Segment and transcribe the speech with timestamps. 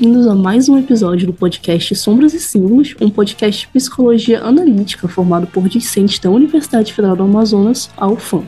[0.00, 5.06] bem-vindos a mais um episódio do podcast Sombras e Símbolos, um podcast de psicologia analítica
[5.06, 8.44] formado por discentes da Universidade Federal do Amazonas, a UFAM.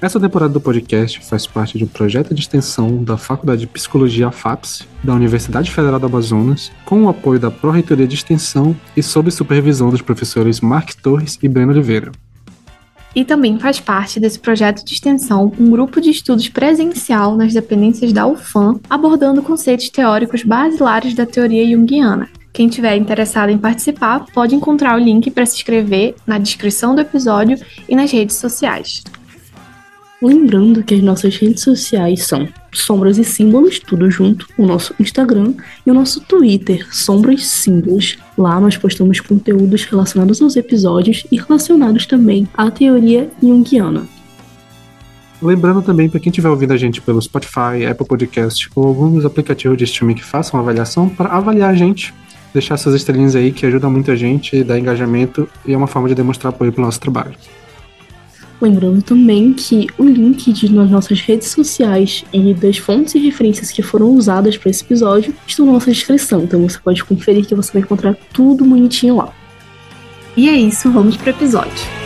[0.00, 4.32] Essa temporada do podcast faz parte de um projeto de extensão da Faculdade de Psicologia
[4.32, 9.30] FAPS, da Universidade Federal do Amazonas, com o apoio da Pró-Reitoria de Extensão e sob
[9.30, 12.10] supervisão dos professores Mark Torres e Breno Oliveira.
[13.14, 18.12] E também faz parte desse projeto de extensão um grupo de estudos presencial nas dependências
[18.12, 22.28] da UFAM, abordando conceitos teóricos basilares da teoria junguiana.
[22.52, 27.00] Quem tiver interessado em participar pode encontrar o link para se inscrever na descrição do
[27.00, 29.02] episódio e nas redes sociais.
[30.22, 35.54] Lembrando que as nossas redes sociais são Sombras e Símbolos, tudo junto, o nosso Instagram
[35.86, 38.18] e o nosso Twitter, Sombras Símbolos.
[38.36, 44.06] Lá nós postamos conteúdos relacionados aos episódios e relacionados também à teoria junguiana.
[45.40, 49.76] Lembrando também para quem estiver ouvindo a gente pelo Spotify, Apple Podcast ou alguns aplicativos
[49.76, 52.14] de streaming que façam avaliação para avaliar a gente,
[52.52, 56.08] deixar essas estrelinhas aí que ajuda muito a gente, dá engajamento e é uma forma
[56.08, 57.34] de demonstrar apoio para o nosso trabalho.
[58.60, 63.70] Lembrando também que o link de, nas nossas redes sociais e das fontes e referências
[63.70, 67.54] que foram usadas para esse episódio estão na nossa descrição, então você pode conferir que
[67.54, 69.32] você vai encontrar tudo bonitinho lá.
[70.36, 72.04] E é isso, vamos para o episódio.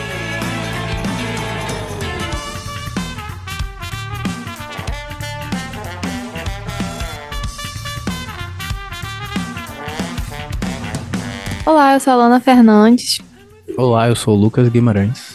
[11.65, 13.19] Olá, eu sou a Lana Fernandes.
[13.77, 15.28] Olá, eu sou o Lucas Guimarães.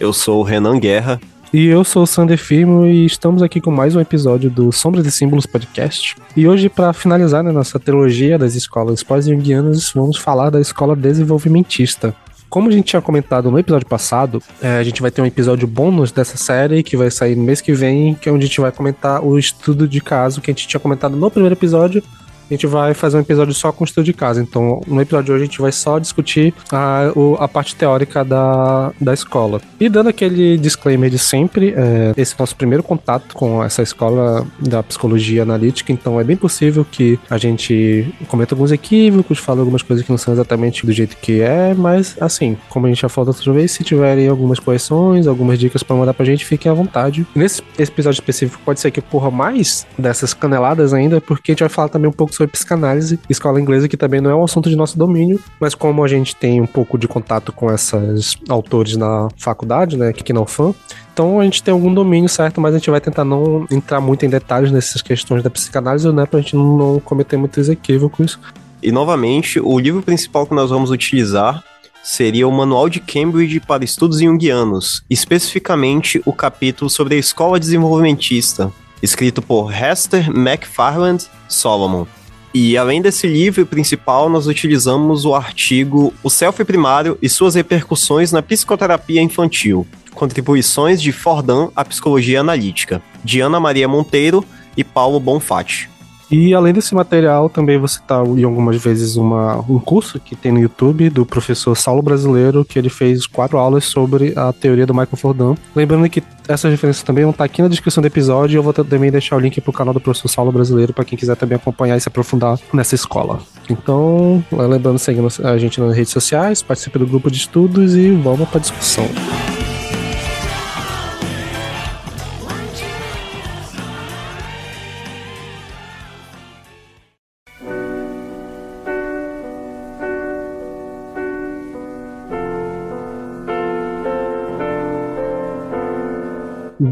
[0.00, 1.20] Eu sou o Renan Guerra.
[1.52, 5.04] E eu sou o Sander Firmo e estamos aqui com mais um episódio do Sombras
[5.04, 6.16] e Símbolos Podcast.
[6.34, 12.16] E hoje, para finalizar né, nossa trilogia das escolas pós-junguianas, vamos falar da escola desenvolvimentista.
[12.48, 15.68] Como a gente tinha comentado no episódio passado, é, a gente vai ter um episódio
[15.68, 18.60] bônus dessa série que vai sair no mês que vem, que é onde a gente
[18.60, 22.02] vai comentar o estudo de caso que a gente tinha comentado no primeiro episódio,
[22.50, 24.42] a gente vai fazer um episódio só com o estudo de casa.
[24.42, 28.92] Então, no episódio de hoje, a gente vai só discutir a, a parte teórica da,
[29.00, 29.60] da escola.
[29.78, 33.82] E dando aquele disclaimer de sempre, é, esse é o nosso primeiro contato com essa
[33.82, 39.60] escola da psicologia analítica, então é bem possível que a gente cometa alguns equívocos, fale
[39.60, 43.00] algumas coisas que não são exatamente do jeito que é, mas assim, como a gente
[43.00, 46.70] já falou outra vez, se tiverem algumas correções, algumas dicas para mandar pra gente, fiquem
[46.70, 47.26] à vontade.
[47.34, 51.68] nesse episódio específico, pode ser que ocorra mais dessas caneladas ainda, porque a gente vai
[51.68, 54.76] falar também um pouco sobre psicanálise, escola inglesa, que também não é um assunto de
[54.76, 59.28] nosso domínio, mas como a gente tem um pouco de contato com esses autores na
[59.36, 60.74] faculdade, né, aqui não fã,
[61.12, 64.24] então a gente tem algum domínio certo, mas a gente vai tentar não entrar muito
[64.24, 68.38] em detalhes nessas questões da psicanálise, né, pra gente não cometer muitos equívocos.
[68.82, 71.62] E novamente, o livro principal que nós vamos utilizar
[72.02, 78.72] seria o Manual de Cambridge para Estudos Jungianos, especificamente o capítulo sobre a escola desenvolvimentista,
[79.02, 82.06] escrito por Hester McFarland Solomon.
[82.52, 88.32] E além desse livro principal, nós utilizamos o artigo O Self Primário e suas repercussões
[88.32, 89.86] na psicoterapia infantil.
[90.12, 94.44] Contribuições de Fordham à psicologia analítica, de Ana Maria Monteiro
[94.76, 95.88] e Paulo Bonfatti.
[96.30, 100.52] E além desse material, também vou citar em algumas vezes uma, um curso que tem
[100.52, 104.94] no YouTube do professor Saulo Brasileiro, que ele fez quatro aulas sobre a teoria do
[104.94, 105.56] Michael Fordham.
[105.74, 108.72] Lembrando que essas referências também vão estar aqui na descrição do episódio e eu vou
[108.72, 111.96] também deixar o link pro canal do professor Saulo Brasileiro para quem quiser também acompanhar
[111.96, 113.40] e se aprofundar nessa escola.
[113.68, 118.48] Então, lembrando, seguindo a gente nas redes sociais, participe do grupo de estudos e vamos
[118.48, 119.04] para a discussão.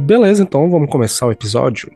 [0.09, 1.93] Beleza, então vamos começar o episódio.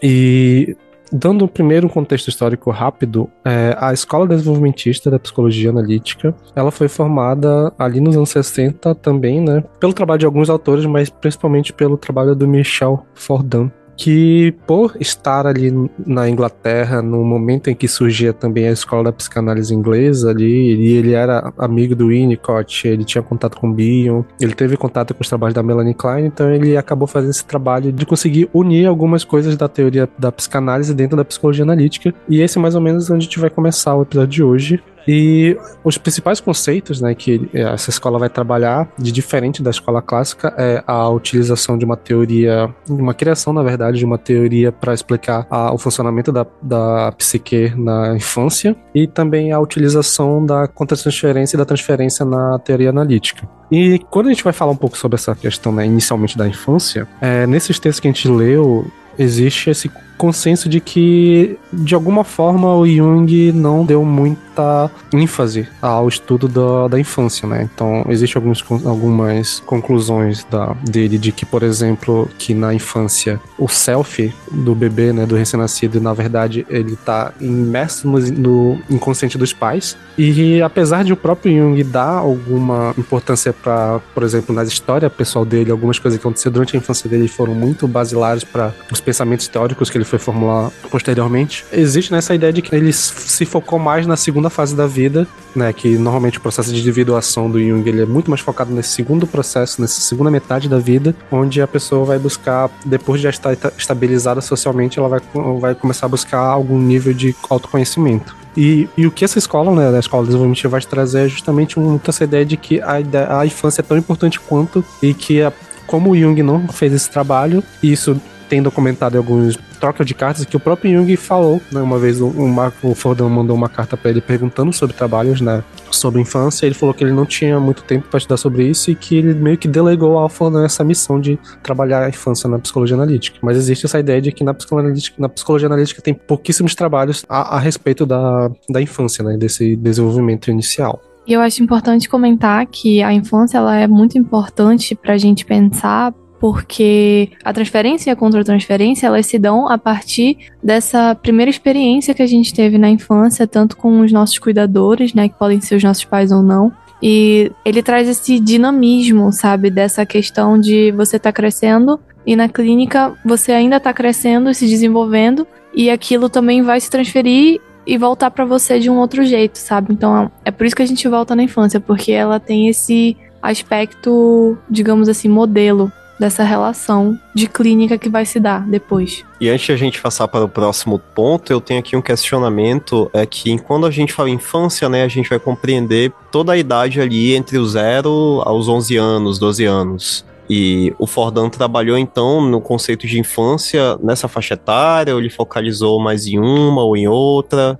[0.00, 0.76] E
[1.10, 6.86] dando primeiro um contexto histórico rápido, é, a Escola Desenvolvimentista da Psicologia Analítica, ela foi
[6.86, 11.96] formada ali nos anos 60 também, né, pelo trabalho de alguns autores, mas principalmente pelo
[11.96, 15.72] trabalho do Michel Fordham, que por estar ali
[16.06, 20.96] na Inglaterra no momento em que surgia também a escola da psicanálise inglesa ali, e
[20.96, 25.28] ele era amigo do Winnicott, ele tinha contato com Bion, ele teve contato com os
[25.28, 29.56] trabalhos da Melanie Klein, então ele acabou fazendo esse trabalho de conseguir unir algumas coisas
[29.56, 33.18] da teoria da psicanálise dentro da psicologia analítica, e esse é mais ou menos onde
[33.18, 37.90] a gente vai começar o episódio de hoje, e os principais conceitos né, que essa
[37.90, 43.14] escola vai trabalhar, de diferente da escola clássica, é a utilização de uma teoria, uma
[43.14, 48.16] criação, na verdade, de uma teoria para explicar a, o funcionamento da, da psique na
[48.16, 53.48] infância e também a utilização da contratransferência e da transferência na teoria analítica.
[53.70, 57.08] E quando a gente vai falar um pouco sobre essa questão, né, inicialmente da infância,
[57.20, 58.86] é, nesses textos que a gente leu,
[59.18, 66.08] existe esse consenso de que, de alguma forma, o Jung não deu muita ênfase ao
[66.08, 67.68] estudo da, da infância, né?
[67.72, 73.68] Então, existem alguns, algumas conclusões da, dele de que, por exemplo, que na infância o
[73.68, 79.52] self do bebê, né, do recém-nascido, na verdade, ele tá imerso no, no inconsciente dos
[79.52, 79.96] pais.
[80.16, 85.44] E apesar de o próprio Jung dar alguma importância para, por exemplo, na história pessoal
[85.44, 89.46] dele, algumas coisas que aconteceram durante a infância dele foram muito basilares para os pensamentos
[89.48, 91.64] teóricos que ele foi formular posteriormente.
[91.72, 95.72] Existe nessa ideia de que ele se focou mais na segunda fase da vida, né,
[95.72, 99.26] que normalmente o processo de individuação do Jung ele é muito mais focado nesse segundo
[99.26, 103.56] processo, nessa segunda metade da vida, onde a pessoa vai buscar, depois de já estar
[103.76, 105.20] estabilizada socialmente, ela vai,
[105.60, 108.36] vai começar a buscar algum nível de autoconhecimento.
[108.56, 111.78] E, e o que essa escola, né, a escola de desenvolvimento vai trazer é justamente
[111.78, 112.96] muito essa ideia de que a,
[113.40, 115.52] a infância é tão importante quanto e que a,
[115.86, 120.44] como o Jung não fez esse trabalho, e isso tem documentado alguns trocas de cartas
[120.44, 124.20] que o próprio Jung falou, né, uma vez o, o mandou uma carta para ele
[124.20, 128.18] perguntando sobre trabalhos, né, sobre infância, ele falou que ele não tinha muito tempo para
[128.18, 132.02] estudar sobre isso e que ele meio que delegou ao Fordão essa missão de trabalhar
[132.04, 133.38] a infância na psicologia analítica.
[133.42, 137.24] Mas existe essa ideia de que na psicologia analítica, na psicologia analítica tem pouquíssimos trabalhos
[137.28, 141.00] a, a respeito da, da infância, né, desse desenvolvimento inicial.
[141.26, 145.44] E eu acho importante comentar que a infância ela é muito importante para a gente
[145.44, 146.14] pensar,
[146.46, 152.22] porque a transferência e a contra-transferência elas se dão a partir dessa primeira experiência que
[152.22, 155.82] a gente teve na infância, tanto com os nossos cuidadores, né, que podem ser os
[155.82, 156.72] nossos pais ou não.
[157.02, 163.12] E ele traz esse dinamismo, sabe, dessa questão de você tá crescendo e na clínica
[163.24, 165.44] você ainda está crescendo e se desenvolvendo
[165.74, 169.92] e aquilo também vai se transferir e voltar para você de um outro jeito, sabe?
[169.92, 174.56] Então é por isso que a gente volta na infância, porque ela tem esse aspecto,
[174.70, 179.24] digamos assim, modelo dessa relação de clínica que vai se dar depois.
[179.40, 183.10] E antes de a gente passar para o próximo ponto, eu tenho aqui um questionamento,
[183.12, 187.00] é que quando a gente fala infância, né, a gente vai compreender toda a idade
[187.00, 190.24] ali entre o 0 aos 11 anos, 12 anos.
[190.48, 196.00] E o Fordão trabalhou então no conceito de infância nessa faixa etária, ou ele focalizou
[196.00, 197.78] mais em uma ou em outra?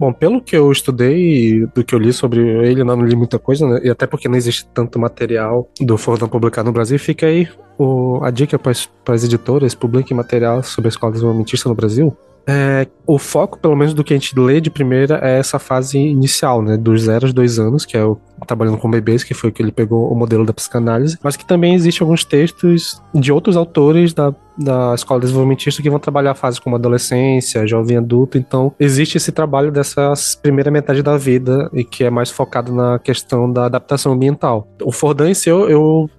[0.00, 3.68] Bom, pelo que eu estudei, do que eu li sobre ele, não li muita coisa,
[3.68, 3.80] né?
[3.84, 7.46] E até porque não existe tanto material do Fordão publicado no Brasil, fica aí
[7.78, 12.16] o, a dica para as editoras, publiquem material sobre a escola desenvolvimentista no Brasil.
[12.46, 15.98] É, o foco, pelo menos do que a gente lê de primeira, é essa fase
[15.98, 16.78] inicial, né?
[16.78, 19.70] Dos 0 aos 2 anos, que é o trabalhando com bebês, que foi que ele
[19.70, 24.34] pegou o modelo da psicanálise, mas que também existe alguns textos de outros autores da,
[24.60, 29.70] da escola desenvolvimentista que vão trabalhar fases como adolescência, jovem adulto, então existe esse trabalho
[29.70, 30.12] dessa
[30.42, 34.68] primeira metade da vida e que é mais focado na questão da adaptação ambiental.
[34.82, 36.10] O Fordan em si, eu, eu,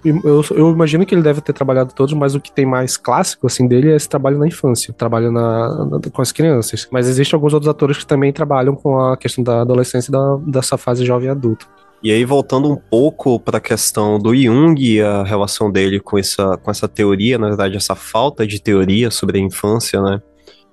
[0.51, 3.67] eu, imagino que ele deve ter trabalhado todos, mas o que tem mais clássico assim
[3.67, 6.87] dele é esse trabalho na infância, trabalho na, na com as crianças.
[6.91, 10.37] Mas existem alguns outros autores que também trabalham com a questão da adolescência e da,
[10.47, 11.67] dessa fase jovem adulto.
[12.03, 16.17] E aí, voltando um pouco para a questão do Jung e a relação dele com
[16.17, 20.19] essa, com essa teoria, na verdade, essa falta de teoria sobre a infância, né?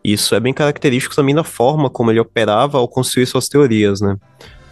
[0.03, 4.17] Isso é bem característico também da forma como ele operava ao construir suas teorias, né?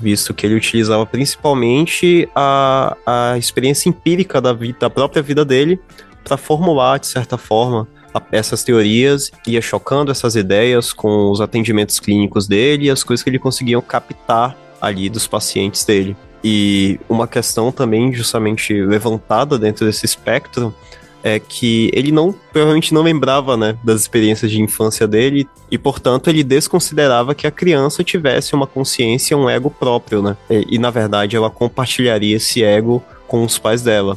[0.00, 5.78] Visto que ele utilizava principalmente a, a experiência empírica da, vida, da própria vida dele
[6.24, 7.86] para formular, de certa forma,
[8.32, 13.28] essas teorias, ia chocando essas ideias com os atendimentos clínicos dele e as coisas que
[13.28, 16.16] ele conseguia captar ali dos pacientes dele.
[16.42, 20.74] E uma questão também justamente levantada dentro desse espectro
[21.22, 26.28] é que ele não provavelmente não lembrava, né, das experiências de infância dele e portanto
[26.28, 30.36] ele desconsiderava que a criança tivesse uma consciência, um ego próprio, né?
[30.48, 34.16] E, e na verdade ela compartilharia esse ego com os pais dela.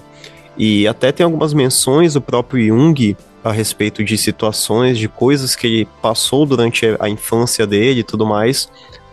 [0.56, 5.66] E até tem algumas menções do próprio Jung a respeito de situações, de coisas que
[5.66, 8.70] ele passou durante a infância dele e tudo mais,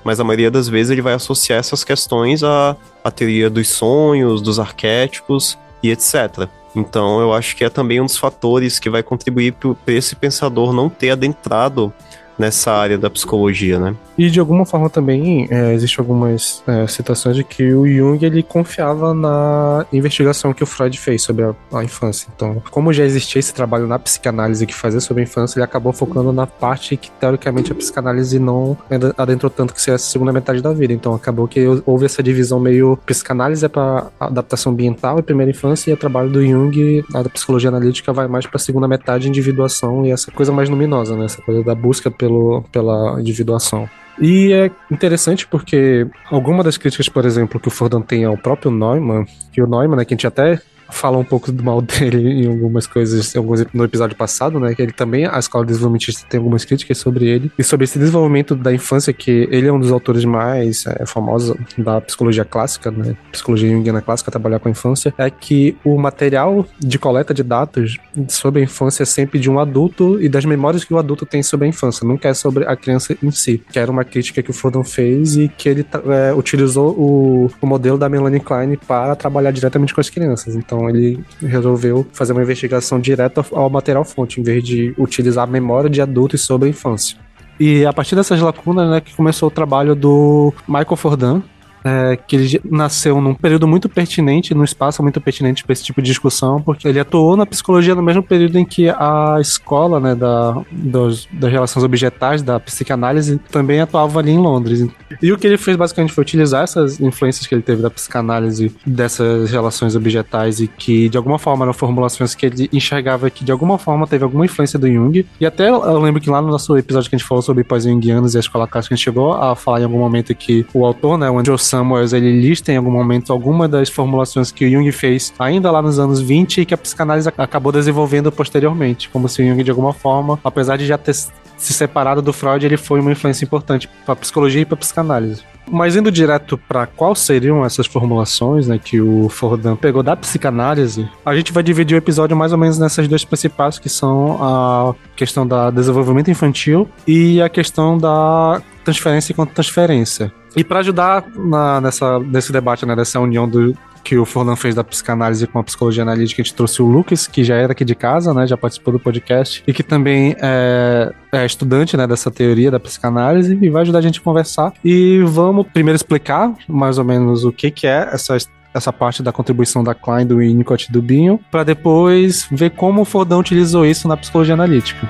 [0.06, 4.40] mas a maioria das vezes ele vai associar essas questões à, à teoria dos sonhos,
[4.40, 6.48] dos arquétipos e etc.
[6.76, 10.72] Então eu acho que é também um dos fatores que vai contribuir para esse pensador
[10.72, 11.92] não ter adentrado
[12.38, 13.94] nessa área da psicologia, né?
[14.18, 18.42] E de alguma forma também é, existem algumas é, citações de que o Jung ele
[18.42, 22.28] confiava na investigação que o Freud fez sobre a, a, infância.
[22.34, 25.92] Então, como já existia esse trabalho na psicanálise que fazia sobre a infância, ele acabou
[25.92, 28.76] focando na parte que teoricamente a psicanálise não
[29.16, 30.92] adentrou tanto que seria a segunda metade da vida.
[30.92, 35.90] Então, acabou que houve essa divisão meio psicanálise é para adaptação ambiental e primeira infância
[35.90, 39.28] e o trabalho do Jung, a da psicologia analítica vai mais para a segunda metade
[39.28, 41.26] individuação e essa coisa mais luminosa, né?
[41.26, 42.25] Essa coisa da busca pelo,
[42.72, 43.88] pela individuação.
[44.18, 48.70] E é interessante porque alguma das críticas, por exemplo, que o Fordham tem ao próprio
[48.70, 52.44] Neumann, que o Neumann, né, que a gente até falou um pouco do mal dele
[52.44, 54.74] em algumas coisas alguns, no episódio passado, né?
[54.74, 57.50] Que ele também, a escola desenvolvimentista tem algumas críticas sobre ele.
[57.58, 61.56] E sobre esse desenvolvimento da infância, que ele é um dos autores mais é, famosos
[61.76, 63.16] da psicologia clássica, né?
[63.32, 67.98] Psicologia junguiana clássica, trabalhar com a infância, é que o material de coleta de dados
[68.28, 71.42] sobre a infância é sempre de um adulto e das memórias que o adulto tem
[71.42, 73.62] sobre a infância, nunca é sobre a criança em si.
[73.70, 77.66] Que era uma crítica que o Fordham fez e que ele é, utilizou o, o
[77.66, 80.54] modelo da Melanie Klein para trabalhar diretamente com as crianças.
[80.54, 85.50] Então ele resolveu fazer uma investigação direta ao material fonte, em vez de utilizar a
[85.50, 87.16] memória de adultos sobre a infância.
[87.58, 91.42] E a partir dessas lacunas, né, que começou o trabalho do Michael Fordan,
[91.86, 96.00] é, que ele nasceu num período muito pertinente, num espaço muito pertinente para esse tipo
[96.02, 100.14] de discussão, porque ele atuou na psicologia no mesmo período em que a escola né,
[100.14, 104.86] da, dos, das relações objetais, da psicanálise, também atuava ali em Londres.
[105.22, 108.74] E o que ele fez basicamente foi utilizar essas influências que ele teve da psicanálise,
[108.84, 113.52] dessas relações objetais, e que de alguma forma eram formulações que ele enxergava que de
[113.52, 115.26] alguma forma teve alguma influência do Jung.
[115.40, 118.34] E até eu lembro que lá no nosso episódio que a gente falou sobre pós-jungianos
[118.34, 121.18] e a escola clássica, a gente chegou a falar em algum momento que o autor,
[121.18, 124.90] né, o Andrew Samuels, ele lista em algum momento alguma das formulações que o Jung
[124.92, 129.42] fez ainda lá nos anos 20 e que a psicanálise acabou desenvolvendo posteriormente, como se
[129.42, 133.00] o Jung de alguma forma, apesar de já ter se separado do Freud, ele foi
[133.00, 135.42] uma influência importante para a psicologia e para a psicanálise.
[135.70, 141.08] Mas indo direto para quais seriam essas formulações, né, que o Fordham pegou da psicanálise,
[141.24, 144.94] a gente vai dividir o episódio mais ou menos nessas duas principais, que são a
[145.16, 150.32] questão da desenvolvimento infantil e a questão da transferência e contra-transferência.
[150.56, 154.72] E para ajudar na, nessa, nesse debate, né, dessa união do, que o Forlan fez
[154.72, 157.84] da psicanálise com a psicologia analítica, a gente trouxe o Lucas, que já era aqui
[157.84, 162.30] de casa, né, já participou do podcast, e que também é, é estudante, né, dessa
[162.30, 164.72] teoria da psicanálise, e vai ajudar a gente a conversar.
[164.84, 168.36] E vamos primeiro explicar mais ou menos o que, que é essa
[168.76, 173.00] essa parte da contribuição da Klein, do Winnicott e do Binho, para depois ver como
[173.00, 175.08] o Fordão utilizou isso na psicologia analítica.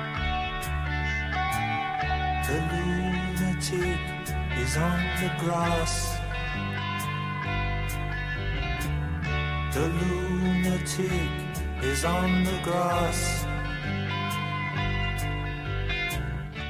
[12.89, 13.26] cross.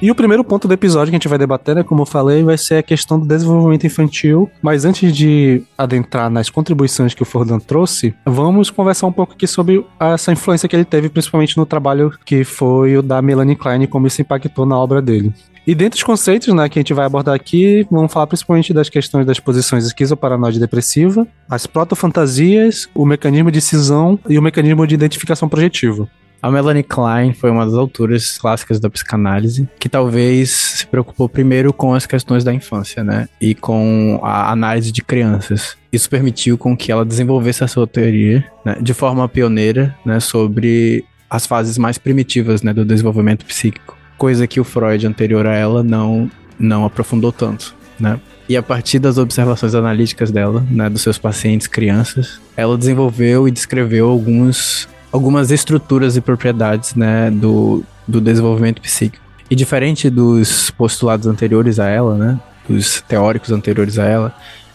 [0.00, 2.42] E o primeiro ponto do episódio que a gente vai debater, né, como eu falei,
[2.42, 4.50] vai ser a questão do desenvolvimento infantil.
[4.60, 9.46] Mas antes de adentrar nas contribuições que o Fordan trouxe, vamos conversar um pouco aqui
[9.46, 13.86] sobre essa influência que ele teve, principalmente no trabalho que foi o da Melanie Klein
[13.86, 15.32] como isso impactou na obra dele.
[15.66, 18.88] E dentre os conceitos né, que a gente vai abordar aqui, vamos falar principalmente das
[18.88, 24.94] questões das posições esquizoparanoide depressiva, as protofantasias, o mecanismo de cisão e o mecanismo de
[24.94, 26.08] identificação projetiva.
[26.46, 31.72] A Melanie Klein foi uma das autoras clássicas da psicanálise que talvez se preocupou primeiro
[31.72, 33.28] com as questões da infância, né?
[33.40, 35.76] E com a análise de crianças.
[35.92, 41.04] Isso permitiu com que ela desenvolvesse a sua teoria né, de forma pioneira, né, sobre
[41.28, 45.82] as fases mais primitivas, né, do desenvolvimento psíquico, coisa que o Freud anterior a ela
[45.82, 48.20] não não aprofundou tanto, né?
[48.48, 53.50] E a partir das observações analíticas dela, né, dos seus pacientes crianças, ela desenvolveu e
[53.50, 59.24] descreveu alguns algumas estruturas e propriedades né, do, do desenvolvimento psíquico.
[59.50, 64.34] E diferente dos postulados anteriores a ela, né, dos teóricos anteriores a ela,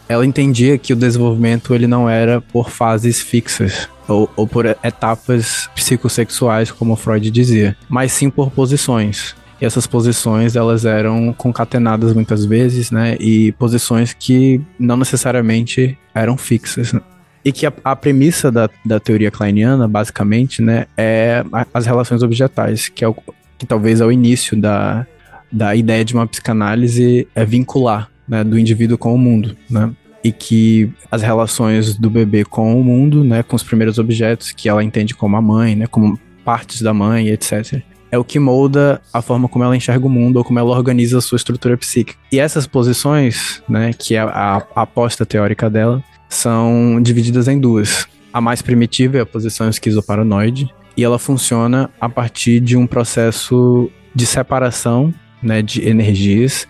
[0.09, 5.69] ela entendia que o desenvolvimento ele não era por fases fixas ou, ou por etapas
[5.75, 9.35] psicossexuais, como Freud dizia, mas sim por posições.
[9.61, 13.15] E essas posições elas eram concatenadas muitas vezes, né?
[13.19, 16.93] E posições que não necessariamente eram fixas.
[16.93, 17.01] Né?
[17.43, 21.43] E que a, a premissa da, da teoria kleiniana, basicamente, né, é
[21.73, 23.15] as relações objetais, que é o,
[23.57, 25.05] que talvez é o início da,
[25.51, 29.91] da ideia de uma psicanálise é vincular, né, do indivíduo com o mundo, né?
[30.23, 34.69] E que as relações do bebê com o mundo, né, com os primeiros objetos que
[34.69, 37.81] ela entende como a mãe, né, como partes da mãe, etc
[38.11, 41.17] é o que molda a forma como ela enxerga o mundo ou como ela organiza
[41.17, 42.19] a sua estrutura psíquica.
[42.31, 48.07] E essas posições, né, que é a, a aposta teórica dela, são divididas em duas.
[48.33, 53.89] A mais primitiva é a posição esquizoparanoide, e ela funciona a partir de um processo
[54.15, 56.67] de separação né, de energias,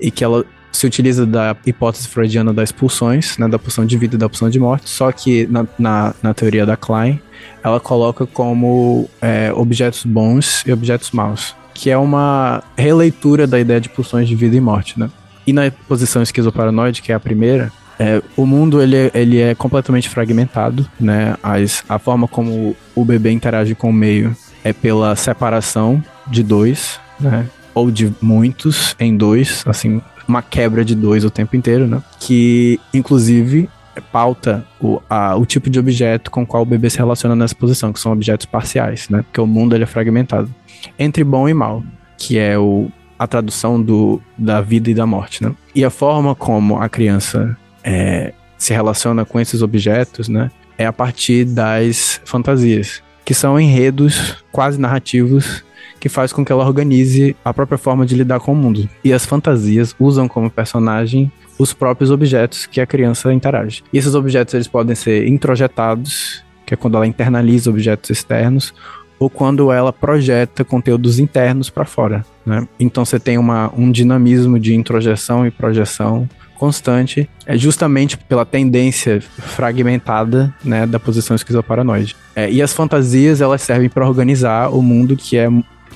[0.00, 4.14] e que ela se utiliza da hipótese freudiana das pulsões, né, da pulsão de vida
[4.14, 7.20] e da pulsão de morte, só que na, na, na teoria da Klein,
[7.62, 13.80] ela coloca como é, objetos bons e objetos maus, que é uma releitura da ideia
[13.80, 14.98] de pulsões de vida e morte.
[14.98, 15.10] Né?
[15.46, 20.08] E na posição esquizoparanoide, que é a primeira, é, o mundo ele, ele é completamente
[20.08, 21.36] fragmentado, né?
[21.40, 26.98] As, a forma como o bebê interage com o meio é pela separação de dois,
[27.20, 27.46] né?
[27.72, 32.02] Ou de muitos em dois, assim, uma quebra de dois o tempo inteiro, né?
[32.18, 33.68] Que, inclusive,
[34.10, 37.92] pauta o, a, o tipo de objeto com qual o bebê se relaciona nessa posição,
[37.92, 39.22] que são objetos parciais, né?
[39.22, 40.52] Porque o mundo ele é fragmentado.
[40.98, 41.84] Entre bom e mal,
[42.18, 45.54] que é o, a tradução do, da vida e da morte, né?
[45.72, 50.50] E a forma como a criança é, se relaciona com esses objetos, né?
[50.78, 55.62] É a partir das fantasias, que são enredos quase narrativos
[56.02, 58.88] que faz com que ela organize a própria forma de lidar com o mundo.
[59.04, 63.84] E as fantasias usam como personagem os próprios objetos que a criança interage.
[63.92, 68.74] E esses objetos eles podem ser introjetados, que é quando ela internaliza objetos externos,
[69.16, 72.26] ou quando ela projeta conteúdos internos para fora.
[72.44, 72.66] Né?
[72.80, 79.20] Então você tem uma, um dinamismo de introjeção e projeção constante, é justamente pela tendência
[79.20, 82.16] fragmentada né, da posição esquizoparanoide.
[82.34, 85.48] É, e as fantasias elas servem para organizar o mundo que é,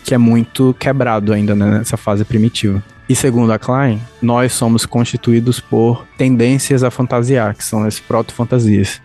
[0.05, 2.83] que é muito quebrado ainda né, nessa fase primitiva.
[3.09, 9.01] E segundo a Klein, nós somos constituídos por tendências a fantasiar, que são as proto-fantasias.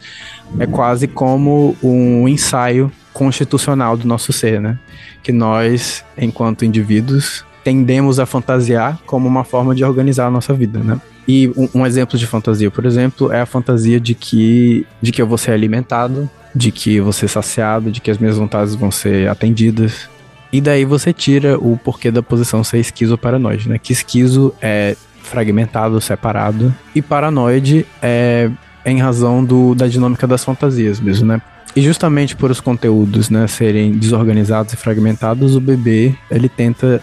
[0.60, 4.80] É quase como um ensaio constitucional do nosso ser, né?
[5.22, 10.80] Que nós, enquanto indivíduos, tendemos a fantasiar como uma forma de organizar a nossa vida,
[10.80, 11.00] né?
[11.28, 15.22] E um, um, exemplo de fantasia, por exemplo, é a fantasia de que, de que
[15.22, 18.76] eu vou ser alimentado, de que eu vou ser saciado, de que as minhas vontades
[18.76, 20.10] vão ser atendidas.
[20.52, 23.78] E daí você tira o porquê da posição ser esquizoparanoide, né?
[23.78, 28.50] Que esquizo é fragmentado, separado, e paranoide é
[28.86, 31.42] em razão do, da dinâmica das fantasias mesmo, né?
[31.76, 37.02] E justamente por os conteúdos, né, serem desorganizados e fragmentados, o bebê, ele tenta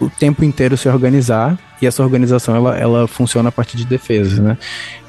[0.00, 4.38] o tempo inteiro se organizar e essa organização ela, ela funciona a partir de defesas,
[4.38, 4.56] né?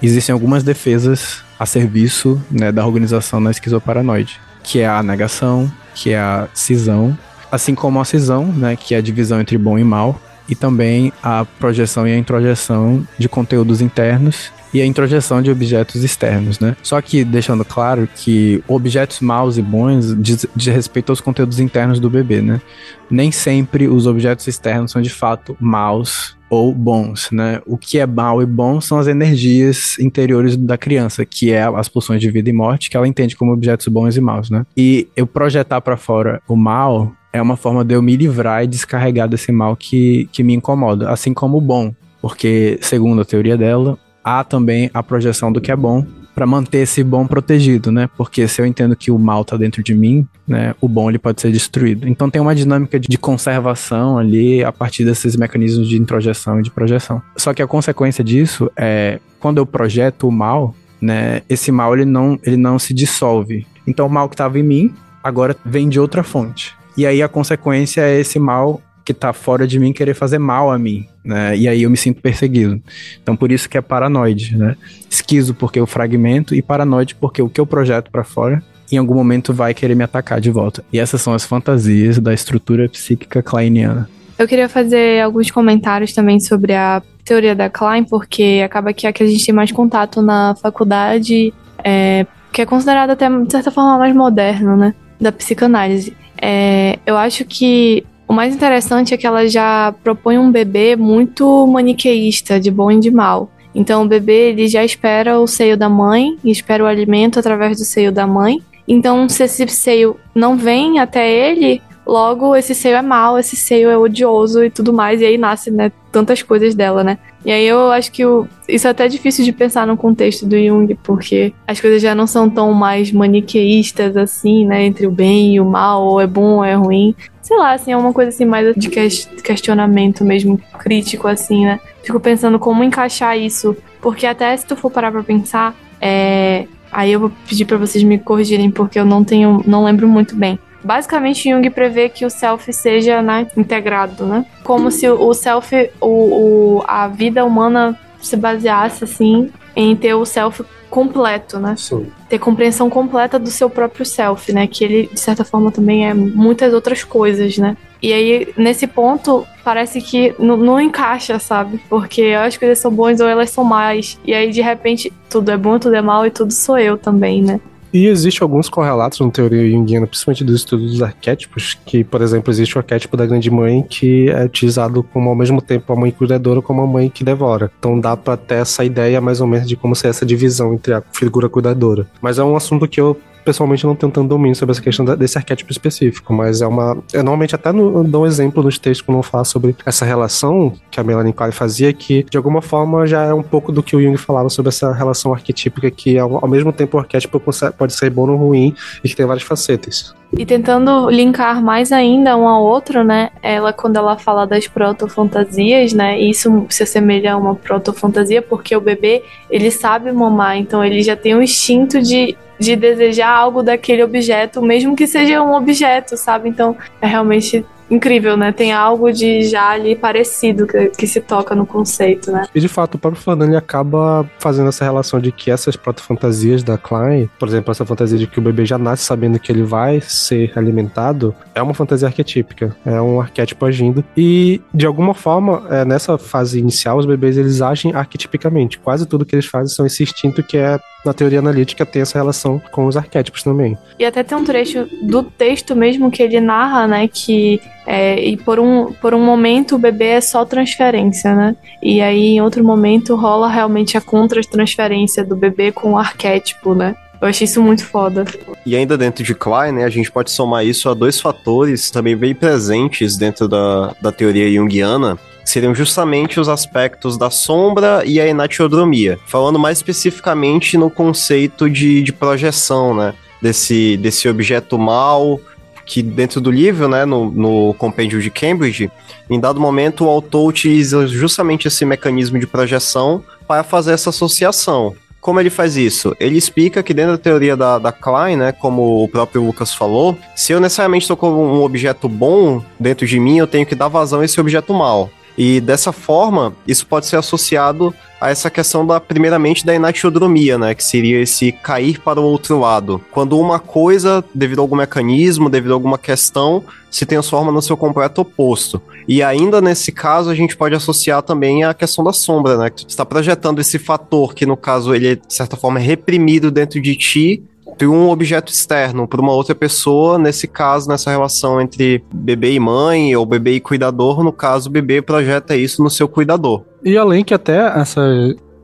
[0.02, 6.12] Existem algumas defesas a serviço né, da organização na esquizoparanoide, que é a negação, que
[6.12, 7.18] é a cisão,
[7.52, 11.12] assim como a cisão, né, que é a divisão entre bom e mal, e também
[11.22, 16.76] a projeção e a introjeção de conteúdos internos e a introjeção de objetos externos, né?
[16.84, 22.00] Só que deixando claro que objetos maus e bons diz, diz respeito aos conteúdos internos
[22.00, 22.62] do bebê, né?
[23.10, 27.60] Nem sempre os objetos externos são de fato maus ou bons, né?
[27.66, 31.90] O que é mal e bom são as energias interiores da criança, que é as
[31.90, 34.64] pulsões de vida e morte, que ela entende como objetos bons e maus, né?
[34.78, 38.68] E eu projetar para fora o mal é uma forma de eu me livrar e
[38.68, 43.58] descarregar desse mal que, que me incomoda, assim como o bom, porque segundo a teoria
[43.58, 48.10] dela, há também a projeção do que é bom para manter esse bom protegido, né?
[48.18, 51.18] Porque se eu entendo que o mal está dentro de mim, né, o bom ele
[51.18, 52.08] pode ser destruído.
[52.08, 56.70] Então tem uma dinâmica de conservação ali a partir desses mecanismos de introjeção e de
[56.70, 57.22] projeção.
[57.38, 62.06] Só que a consequência disso é quando eu projeto o mal, né, esse mal ele
[62.06, 63.66] não, ele não se dissolve.
[63.88, 66.76] Então o mal que estava em mim agora vem de outra fonte.
[66.96, 70.70] E aí a consequência é esse mal que tá fora de mim querer fazer mal
[70.70, 71.56] a mim, né?
[71.56, 72.82] E aí eu me sinto perseguido.
[73.24, 74.76] Então por isso que é paranoide, né?
[75.10, 79.16] Esquizo porque eu fragmento e paranoide porque o que eu projeto para fora em algum
[79.16, 80.84] momento vai querer me atacar de volta.
[80.92, 84.10] E essas são as fantasias da estrutura psíquica kleiniana.
[84.38, 89.14] Eu queria fazer alguns comentários também sobre a teoria da Klein, porque acaba que é
[89.14, 93.72] que a gente tem mais contato na faculdade, é, que é considerada até, de certa
[93.72, 94.94] forma, mais moderno, né?
[95.20, 96.14] Da psicanálise.
[96.42, 101.66] É, eu acho que o mais interessante é que ela já propõe um bebê muito
[101.66, 103.50] maniqueísta, de bom e de mal.
[103.74, 107.86] Então o bebê ele já espera o seio da mãe espera o alimento através do
[107.86, 108.62] seio da mãe.
[108.88, 113.90] Então se esse seio não vem até ele, logo esse seio é mal, esse seio
[113.90, 115.22] é odioso e tudo mais.
[115.22, 117.18] E aí nasce, né, tantas coisas dela, né?
[117.46, 120.58] E aí eu acho que o, isso é até difícil de pensar no contexto do
[120.58, 124.86] Jung, porque as coisas já não são tão mais maniqueístas assim, né?
[124.86, 127.16] Entre o bem e o mal, ou é bom ou é ruim.
[127.48, 131.80] Sei lá, assim, é uma coisa assim mais de questionamento mesmo, crítico, assim, né?
[132.04, 133.74] Fico pensando como encaixar isso.
[134.02, 136.68] Porque até se tu for parar pra pensar, é...
[136.92, 139.64] Aí eu vou pedir para vocês me corrigirem, porque eu não tenho.
[139.66, 140.60] não lembro muito bem.
[140.84, 144.46] Basicamente, Jung prevê que o self seja né, integrado, né?
[144.62, 150.26] Como se o self, o, o, a vida humana se baseasse, assim, em ter o
[150.26, 151.76] self completo, né?
[151.78, 152.08] Sim.
[152.28, 154.66] Ter compreensão completa do seu próprio self, né?
[154.66, 157.78] Que ele, de certa forma, também é muitas outras coisas, né?
[158.02, 161.80] E aí, nesse ponto, parece que não encaixa, sabe?
[161.88, 164.20] Porque as coisas são boas ou elas são más.
[164.26, 167.44] E aí, de repente, tudo é bom, tudo é mal e tudo sou eu também,
[167.44, 167.60] né?
[167.94, 172.52] E existe alguns correlatos na teoria junguiana, principalmente do estudo dos arquétipos, que, por exemplo,
[172.52, 176.12] existe o arquétipo da grande mãe que é utilizado como ao mesmo tempo a mãe
[176.12, 177.72] cuidadora como a mãe que devora.
[177.80, 180.94] Então dá para ter essa ideia mais ou menos de como ser essa divisão entre
[180.94, 182.08] a figura cuidadora.
[182.22, 185.38] Mas é um assunto que eu pessoalmente não tenho tanto domínio sobre essa questão desse
[185.38, 186.98] arquétipo específico, mas é uma.
[187.14, 190.74] Eu normalmente até no, dou um exemplo nos textos quando eu falo sobre essa relação
[190.92, 193.96] que a Melanie Klein fazia, que de alguma forma já é um pouco do que
[193.96, 197.94] o Jung falava sobre essa relação arquetípica, que ao, ao mesmo tempo o arquétipo pode
[197.94, 200.14] ser bom ou ruim e que tem várias facetas.
[200.36, 203.30] E tentando linkar mais ainda um ao outro, né?
[203.42, 206.20] Ela, quando ela fala das protofantasias, né?
[206.20, 211.16] Isso se assemelha a uma protofantasia, porque o bebê, ele sabe mamar, então ele já
[211.16, 216.50] tem um instinto de, de desejar algo daquele objeto, mesmo que seja um objeto, sabe?
[216.50, 218.52] Então, é realmente incrível, né?
[218.52, 222.46] Tem algo de já ali parecido que, que se toca no conceito, né?
[222.54, 226.78] E de fato, o próprio ele acaba fazendo essa relação de que essas proto-fantasias da
[226.78, 230.02] Klein, por exemplo, essa fantasia de que o bebê já nasce sabendo que ele vai
[230.02, 234.04] ser alimentado, é uma fantasia arquetípica, é um arquétipo agindo.
[234.16, 238.80] E de alguma forma, é, nessa fase inicial, os bebês eles agem arquetipicamente.
[238.80, 242.18] Quase tudo que eles fazem são esse instinto que é na teoria analítica tem essa
[242.18, 243.78] relação com os arquétipos também.
[243.98, 248.36] E até tem um trecho do texto mesmo que ele narra, né, que é, e
[248.36, 251.56] por um, por um momento o bebê é só transferência, né?
[251.82, 256.98] E aí em outro momento rola realmente a contra-transferência do bebê com o arquétipo, né?
[257.22, 258.26] Eu achei isso muito foda.
[258.66, 262.16] E ainda dentro de Klein, né, a gente pode somar isso a dois fatores também
[262.16, 268.28] bem presentes dentro da, da teoria junguiana, seriam justamente os aspectos da sombra e a
[268.28, 269.18] enatiodromia.
[269.26, 273.14] Falando mais especificamente no conceito de, de projeção, né?
[273.42, 275.40] Desse, desse objeto mal
[275.88, 278.92] que dentro do livro, né, no, no compêndio de Cambridge,
[279.30, 284.94] em dado momento o autor utiliza justamente esse mecanismo de projeção para fazer essa associação.
[285.22, 286.16] Como ele faz isso?
[286.20, 290.18] Ele explica que dentro da teoria da, da Klein, né, como o próprio Lucas falou,
[290.36, 293.88] se eu necessariamente estou com um objeto bom dentro de mim, eu tenho que dar
[293.88, 295.10] vazão a esse objeto mal.
[295.38, 300.74] E dessa forma, isso pode ser associado a essa questão da, primeiramente, da enatiodromia, né?
[300.74, 303.00] Que seria esse cair para o outro lado.
[303.12, 307.78] Quando uma coisa, devido a algum mecanismo, devido a alguma questão, se transforma no seu
[307.78, 308.82] completo oposto.
[309.08, 312.70] E ainda nesse caso, a gente pode associar também a questão da sombra, né?
[312.72, 316.50] Que tu está projetando esse fator que, no caso, ele é, de certa forma, reprimido
[316.50, 317.44] dentro de ti,
[317.78, 322.60] por um objeto externo, por uma outra pessoa, nesse caso, nessa relação entre bebê e
[322.60, 326.64] mãe, ou bebê e cuidador, no caso, o bebê projeta isso no seu cuidador.
[326.84, 328.02] E além que até essa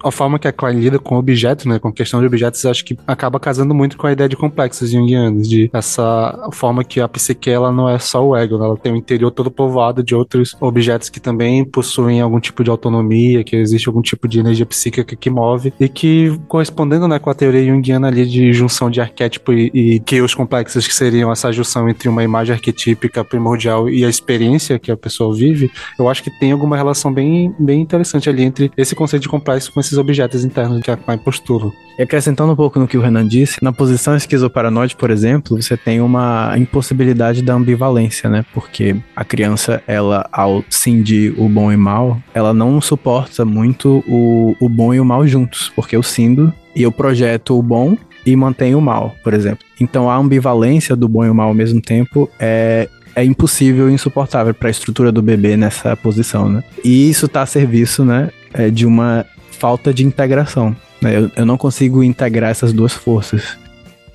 [0.04, 2.98] a forma que a Klein lida com objetos, né, com questão de objetos, acho que
[3.08, 7.50] acaba casando muito com a ideia de complexos junguianos, de essa forma que a psique
[7.50, 10.56] ela não é só o ego, né, ela tem o interior todo povoado de outros
[10.60, 15.16] objetos que também possuem algum tipo de autonomia, que existe algum tipo de energia psíquica
[15.16, 19.54] que move e que correspondendo, né, com a teoria junguiana ali de junção de arquétipo
[19.54, 24.06] e, e que os complexos que seriam essa junção entre uma imagem arquetípica primordial e
[24.06, 28.30] a experiência que a pessoa vive, eu acho que tem alguma relação bem, bem interessante
[28.30, 31.72] ali entre esse conceito de complexo com esses esses objetos internos que a Klein postula.
[31.98, 35.78] E acrescentando um pouco no que o Renan disse, na posição esquizoparanoide, por exemplo, você
[35.78, 38.44] tem uma impossibilidade da ambivalência, né?
[38.54, 44.56] Porque a criança, ela, ao cindir o bom e mal, ela não suporta muito o,
[44.60, 48.36] o bom e o mal juntos, porque eu cindo e eu projeto o bom e
[48.36, 49.64] mantenho o mal, por exemplo.
[49.80, 53.94] Então a ambivalência do bom e o mal ao mesmo tempo é é impossível e
[53.94, 56.64] insuportável para a estrutura do bebê nessa posição, né?
[56.84, 60.76] E isso está a serviço, né, é de uma falta de integração.
[61.02, 61.18] Né?
[61.18, 63.58] Eu, eu não consigo integrar essas duas forças.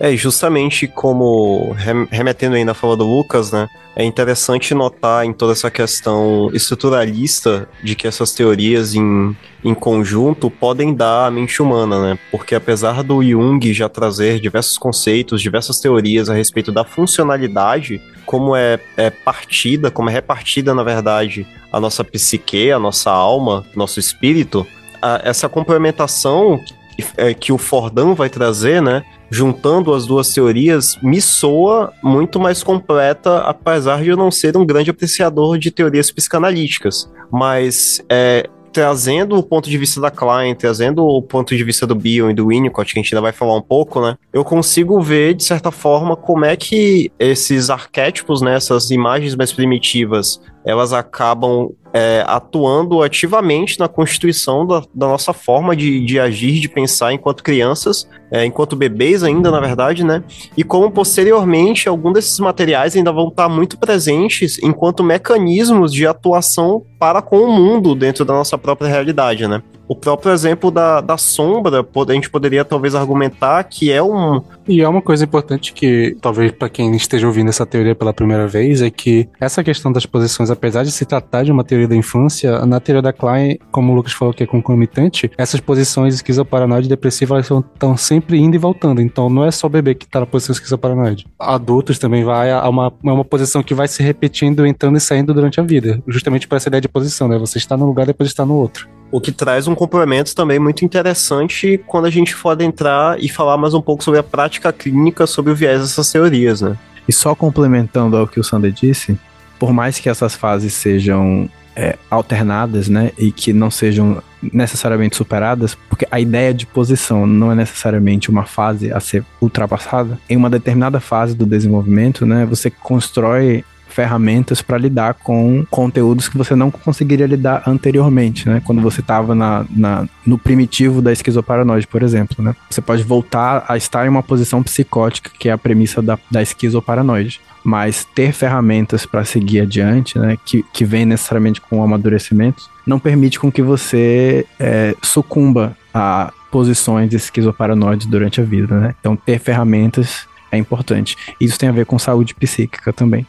[0.00, 1.74] É, justamente como
[2.08, 3.68] remetendo ainda a fala do Lucas, né?
[3.96, 10.48] É interessante notar em toda essa questão estruturalista de que essas teorias em, em conjunto
[10.48, 12.18] podem dar à mente humana, né?
[12.30, 18.54] Porque apesar do Jung já trazer diversos conceitos, diversas teorias a respeito da funcionalidade, como
[18.54, 23.98] é, é partida, como é repartida, na verdade, a nossa psique, a nossa alma, nosso
[23.98, 24.64] espírito,
[25.00, 29.04] a, essa complementação que, é, que o Fordão vai trazer, né?
[29.30, 34.64] Juntando as duas teorias, me soa muito mais completa, apesar de eu não ser um
[34.64, 37.10] grande apreciador de teorias psicanalíticas.
[37.30, 41.94] Mas é, trazendo o ponto de vista da Klein, trazendo o ponto de vista do
[41.94, 44.16] Bion e do Winnicott, que a gente ainda vai falar um pouco, né?
[44.32, 49.52] Eu consigo ver, de certa forma, como é que esses arquétipos, né, essas imagens mais
[49.52, 56.60] primitivas, elas acabam é, atuando ativamente na constituição da, da nossa forma de, de, agir,
[56.60, 60.22] de pensar enquanto crianças, é, enquanto bebês ainda, na verdade, né?
[60.54, 66.84] E como posteriormente algum desses materiais ainda vão estar muito presentes enquanto mecanismos de atuação
[66.98, 69.62] para com o mundo dentro da nossa própria realidade, né?
[69.88, 74.42] O próprio exemplo da, da sombra, a gente poderia talvez argumentar que é um.
[74.68, 78.46] E é uma coisa importante que, talvez para quem esteja ouvindo essa teoria pela primeira
[78.46, 81.96] vez, é que essa questão das posições, apesar de se tratar de uma teoria da
[81.96, 86.86] infância, na teoria da Klein, como o Lucas falou que é concomitante, essas posições esquizoparanoide
[86.86, 89.00] e depressiva estão sempre indo e voltando.
[89.00, 91.26] Então não é só o bebê que está na posição esquizoparanoide.
[91.38, 95.32] Adultos também vai a uma, é uma posição que vai se repetindo, entrando e saindo
[95.32, 96.02] durante a vida.
[96.06, 97.38] Justamente por essa ideia de posição, né?
[97.38, 98.97] Você está num lugar depois está no outro.
[99.10, 103.56] O que traz um complemento também muito interessante quando a gente for adentrar e falar
[103.56, 106.76] mais um pouco sobre a prática clínica sobre o viés dessas teorias, né?
[107.08, 109.18] E só complementando ao que o Sander disse,
[109.58, 115.76] por mais que essas fases sejam é, alternadas, né, e que não sejam necessariamente superadas,
[115.88, 120.18] porque a ideia de posição não é necessariamente uma fase a ser ultrapassada.
[120.28, 123.64] Em uma determinada fase do desenvolvimento, né, você constrói
[123.98, 128.62] ferramentas para lidar com conteúdos que você não conseguiria lidar anteriormente, né?
[128.64, 132.54] Quando você estava na, na, no primitivo da esquizoparanoide, por exemplo, né?
[132.70, 136.40] Você pode voltar a estar em uma posição psicótica, que é a premissa da, da
[136.40, 137.40] esquizoparanoide.
[137.64, 140.38] Mas ter ferramentas para seguir adiante, né?
[140.44, 146.32] Que, que vem necessariamente com o amadurecimento, não permite com que você é, sucumba a
[146.52, 148.94] posições esquizoparanoides durante a vida, né?
[149.00, 151.16] Então, ter ferramentas é importante.
[151.40, 153.26] Isso tem a ver com saúde psíquica também.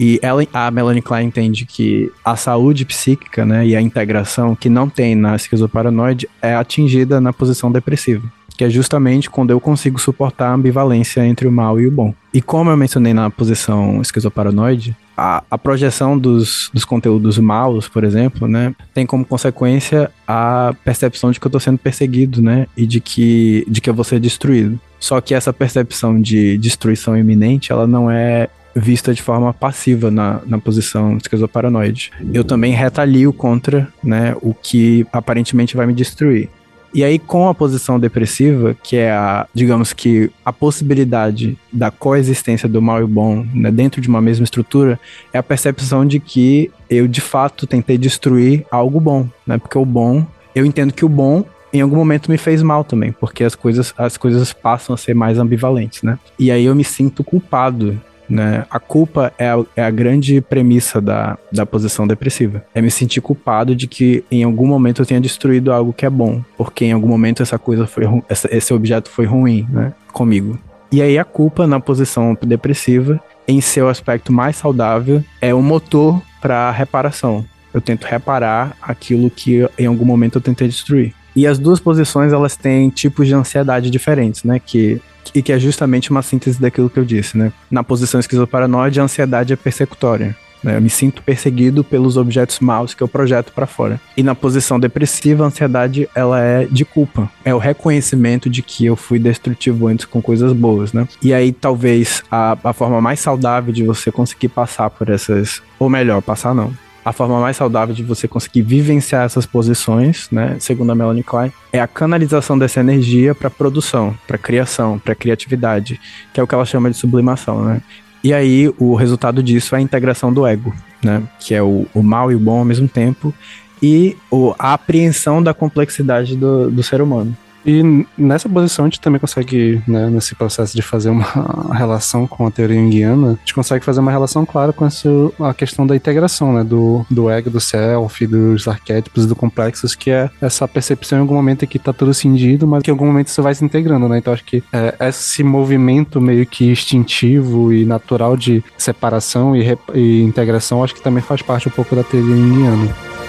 [0.00, 4.70] E ela, a Melanie Klein entende que a saúde psíquica né, e a integração que
[4.70, 8.26] não tem na esquizoparanoide é atingida na posição depressiva
[8.60, 12.12] que é justamente quando eu consigo suportar a ambivalência entre o mal e o bom.
[12.30, 18.04] E como eu mencionei na posição esquizoparanoide, a, a projeção dos, dos conteúdos maus, por
[18.04, 22.86] exemplo, né, tem como consequência a percepção de que eu estou sendo perseguido, né, e
[22.86, 24.78] de que, de que eu vou ser destruído.
[24.98, 30.40] Só que essa percepção de destruição iminente, ela não é vista de forma passiva na,
[30.46, 32.10] na posição esquizoparanoide.
[32.32, 36.48] Eu também retalio contra né, o que aparentemente vai me destruir.
[36.92, 42.68] E aí, com a posição depressiva, que é a, digamos que, a possibilidade da coexistência
[42.68, 44.98] do mal e bom né, dentro de uma mesma estrutura,
[45.32, 49.56] é a percepção de que eu de fato tentei destruir algo bom, né?
[49.56, 53.12] Porque o bom, eu entendo que o bom em algum momento me fez mal também,
[53.12, 56.18] porque as coisas, as coisas passam a ser mais ambivalentes, né?
[56.36, 58.64] E aí eu me sinto culpado né?
[58.70, 62.64] A culpa é a, é a, grande premissa da, da posição depressiva.
[62.74, 66.10] É me sentir culpado de que em algum momento eu tenha destruído algo que é
[66.10, 69.92] bom, porque em algum momento essa coisa foi essa, esse objeto foi ruim, né?
[70.12, 70.58] Comigo.
[70.92, 76.20] E aí a culpa na posição depressiva, em seu aspecto mais saudável, é o motor
[76.40, 77.44] para reparação.
[77.72, 81.14] Eu tento reparar aquilo que em algum momento eu tentei destruir.
[81.40, 84.60] E as duas posições elas têm tipos de ansiedade diferentes, né?
[84.60, 85.00] Que
[85.34, 87.50] e que é justamente uma síntese daquilo que eu disse, né?
[87.70, 90.36] Na posição esquizoparanoide, a ansiedade é persecutória.
[90.62, 90.76] Né?
[90.76, 93.98] Eu me sinto perseguido pelos objetos maus que eu projeto para fora.
[94.14, 97.30] E na posição depressiva, a ansiedade ela é de culpa.
[97.42, 101.08] É o reconhecimento de que eu fui destrutivo antes com coisas boas, né?
[101.22, 105.88] E aí talvez a, a forma mais saudável de você conseguir passar por essas, ou
[105.88, 106.70] melhor, passar não,
[107.10, 111.52] a forma mais saudável de você conseguir vivenciar essas posições, né, segundo a Melanie Klein,
[111.72, 116.00] é a canalização dessa energia para produção, para criação, para criatividade,
[116.32, 117.82] que é o que ela chama de sublimação, né?
[118.22, 122.02] E aí o resultado disso é a integração do ego, né, que é o, o
[122.02, 123.34] mal e o bom ao mesmo tempo,
[123.82, 127.36] e o, a apreensão da complexidade do, do ser humano.
[127.64, 131.26] E nessa posição a gente também consegue, né, nesse processo de fazer uma
[131.74, 135.08] relação com a teoria junguiana, a gente consegue fazer uma relação clara com essa,
[135.40, 140.10] a questão da integração, né, do, do ego, do self, dos arquétipos, do complexos, que
[140.10, 143.28] é essa percepção em algum momento que tá tudo cindido, mas que em algum momento
[143.28, 147.84] isso vai se integrando, né, então acho que é, esse movimento meio que instintivo e
[147.84, 152.34] natural de separação e, e integração, acho que também faz parte um pouco da teoria
[152.34, 153.19] junguiana.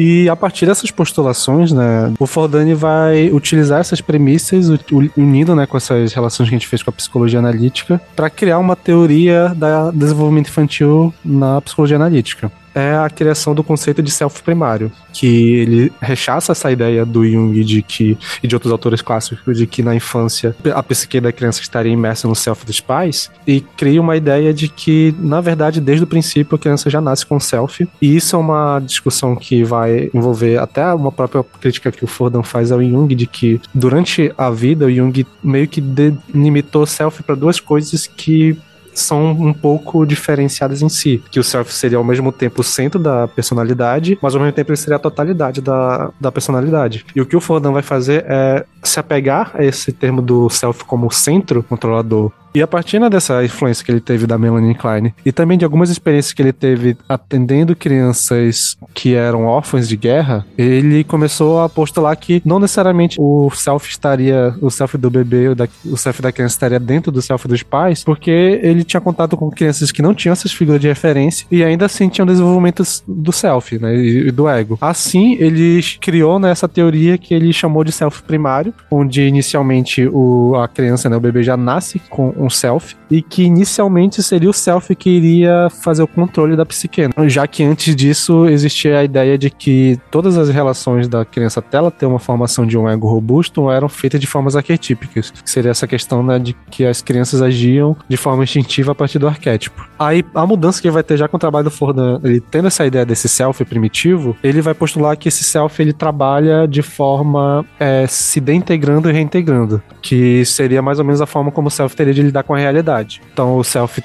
[0.00, 4.68] E a partir dessas postulações, né, o Fordani vai utilizar essas premissas,
[5.16, 8.60] unindo né, com essas relações que a gente fez com a psicologia analítica, para criar
[8.60, 14.40] uma teoria da desenvolvimento infantil na psicologia analítica é a criação do conceito de self
[14.42, 19.58] primário, que ele rechaça essa ideia do Jung de que e de outros autores clássicos
[19.58, 23.60] de que na infância a psique da criança estaria imersa no self dos pais e
[23.60, 27.40] cria uma ideia de que na verdade desde o princípio a criança já nasce com
[27.40, 32.06] self e isso é uma discussão que vai envolver até uma própria crítica que o
[32.06, 37.22] Fordham faz ao Jung de que durante a vida o Jung meio que delimitou self
[37.22, 38.56] para duas coisas que
[38.98, 41.22] são um pouco diferenciadas em si.
[41.30, 44.70] Que o self seria ao mesmo tempo o centro da personalidade, mas ao mesmo tempo
[44.70, 47.04] ele seria a totalidade da, da personalidade.
[47.14, 50.84] E o que o Fordham vai fazer é se apegar a esse termo do self
[50.84, 55.12] como centro controlador e a partir né, dessa influência que ele teve da Melanie Klein
[55.24, 60.46] e também de algumas experiências que ele teve atendendo crianças que eram órfãs de guerra,
[60.56, 65.46] ele começou a postular que não necessariamente o self estaria, o self do bebê,
[65.84, 68.30] o self da criança estaria dentro do self dos pais, porque
[68.62, 72.08] ele tinha contato com crianças que não tinham essas figuras de referência e ainda assim
[72.08, 74.78] tinham desenvolvimento do self, né, e do ego.
[74.80, 80.54] Assim, ele criou né, essa teoria que ele chamou de self primário, onde inicialmente o,
[80.56, 84.52] a criança, né, o bebê já nasce com um self, e que inicialmente seria o
[84.52, 87.08] self que iria fazer o controle da psique.
[87.26, 91.78] Já que antes disso existia a ideia de que todas as relações da criança até
[91.78, 95.70] ela ter uma formação de um ego robusto eram feitas de formas arquetípicas, que seria
[95.70, 99.86] essa questão né, de que as crianças agiam de forma instintiva a partir do arquétipo.
[99.98, 102.86] Aí a mudança que vai ter já com o trabalho do Fordham, ele tendo essa
[102.86, 108.06] ideia desse self primitivo, ele vai postular que esse self ele trabalha de forma é,
[108.06, 112.14] se deintegrando e reintegrando, que seria mais ou menos a forma como o self teria
[112.14, 113.20] de lidar com a realidade.
[113.32, 114.00] Então o self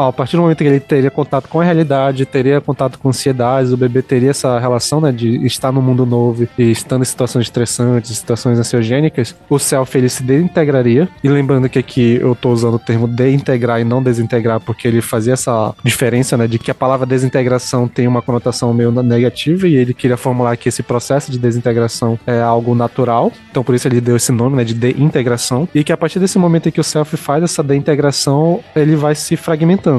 [0.00, 3.08] ter, a partir do momento que ele teria contato com a realidade, teria contato com
[3.08, 7.04] ansiedades, o bebê teria essa relação, né, de estar no mundo novo e estando em
[7.04, 11.08] situações estressantes, situações ansiogênicas, o self ele se desintegraria.
[11.22, 15.00] E lembrando que aqui eu tô usando o termo deintegrar e não desintegrar porque ele
[15.00, 19.76] fazia essa diferença, né, de que a palavra desintegração tem uma conotação meio negativa e
[19.76, 23.32] ele queria formular que esse processo de desintegração é algo natural.
[23.50, 26.38] Então por isso ele deu esse nome, né, de deintegração e que a partir desse
[26.38, 29.89] momento em que o self faz essa deintegração, ele vai se fragmentando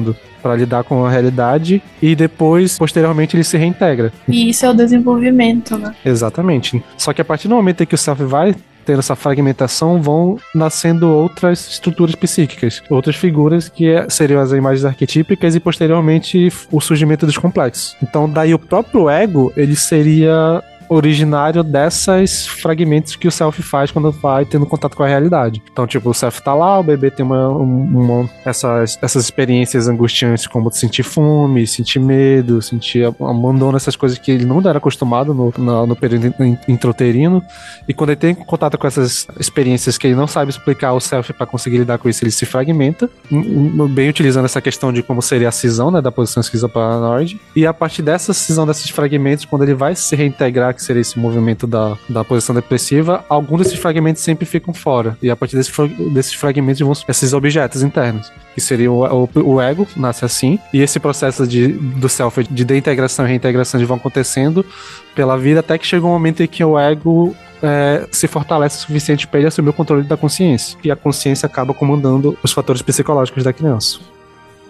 [0.42, 4.12] para lidar com a realidade e depois, posteriormente, ele se reintegra.
[4.28, 5.94] E isso é o desenvolvimento, né?
[6.04, 6.82] Exatamente.
[6.96, 10.38] Só que a partir do momento em que o self vai tendo essa fragmentação, vão
[10.54, 16.80] nascendo outras estruturas psíquicas, outras figuras que é, seriam as imagens arquetípicas e posteriormente o
[16.80, 17.96] surgimento dos complexos.
[18.02, 24.10] Então, daí o próprio ego, ele seria originário dessas fragmentos que o self faz quando
[24.10, 25.62] vai tendo contato com a realidade.
[25.72, 30.46] Então, tipo, o self tá lá, o bebê tem uma, uma essas, essas experiências angustiantes
[30.46, 35.52] como sentir fome, sentir medo, sentir abandono, essas coisas que ele não era acostumado no,
[35.56, 36.34] no, no período
[36.68, 37.42] intrauterino.
[37.88, 41.32] E quando ele tem contato com essas experiências que ele não sabe explicar o self
[41.32, 43.08] para conseguir lidar com isso, ele se fragmenta,
[43.90, 47.40] bem utilizando essa questão de como seria a cisão, né, da posição esquizoparanoide.
[47.56, 51.18] E a partir dessa cisão desses fragmentos, quando ele vai se reintegrar que seria esse
[51.18, 55.16] movimento da, da posição depressiva, alguns desses fragmentos sempre ficam fora.
[55.22, 55.72] E a partir desse,
[56.12, 60.80] desses fragmentos vão esses objetos internos, que seria o, o, o, ego, nasce assim, e
[60.80, 64.64] esse processo de, do self de deintegração e reintegração vão acontecendo
[65.14, 68.80] pela vida até que chega um momento em que o ego é, se fortalece o
[68.80, 70.78] suficiente para ele assumir o controle da consciência.
[70.82, 74.00] E a consciência acaba comandando os fatores psicológicos da criança.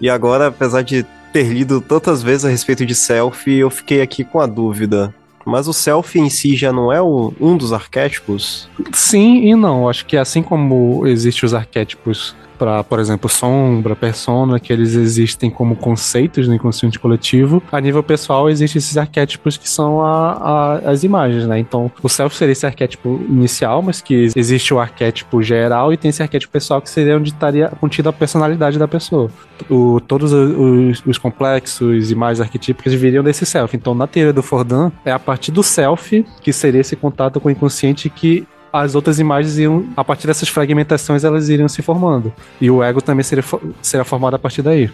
[0.00, 4.22] E agora, apesar de ter lido tantas vezes a respeito de self, eu fiquei aqui
[4.22, 5.14] com a dúvida.
[5.44, 8.68] Mas o self em si já não é o, um dos arquétipos?
[8.92, 9.88] Sim e não.
[9.88, 15.50] Acho que assim como existem os arquétipos para, por exemplo, sombra, persona, que eles existem
[15.50, 20.74] como conceitos no inconsciente coletivo, a nível pessoal existem esses arquétipos que são a, a,
[20.92, 21.58] as imagens, né?
[21.58, 26.10] Então, o self seria esse arquétipo inicial, mas que existe o arquétipo geral e tem
[26.10, 29.28] esse arquétipo pessoal que seria onde estaria contida a personalidade da pessoa.
[29.68, 33.76] O, todos os, os complexos, imagens arquetípicas viriam desse self.
[33.76, 37.48] Então, na teoria do Fordham, é a partir do self que seria esse contato com
[37.48, 42.32] o inconsciente que as outras imagens iam, a partir dessas fragmentações, elas iriam se formando.
[42.60, 43.44] E o ego também seria,
[43.82, 44.90] seria formado a partir daí.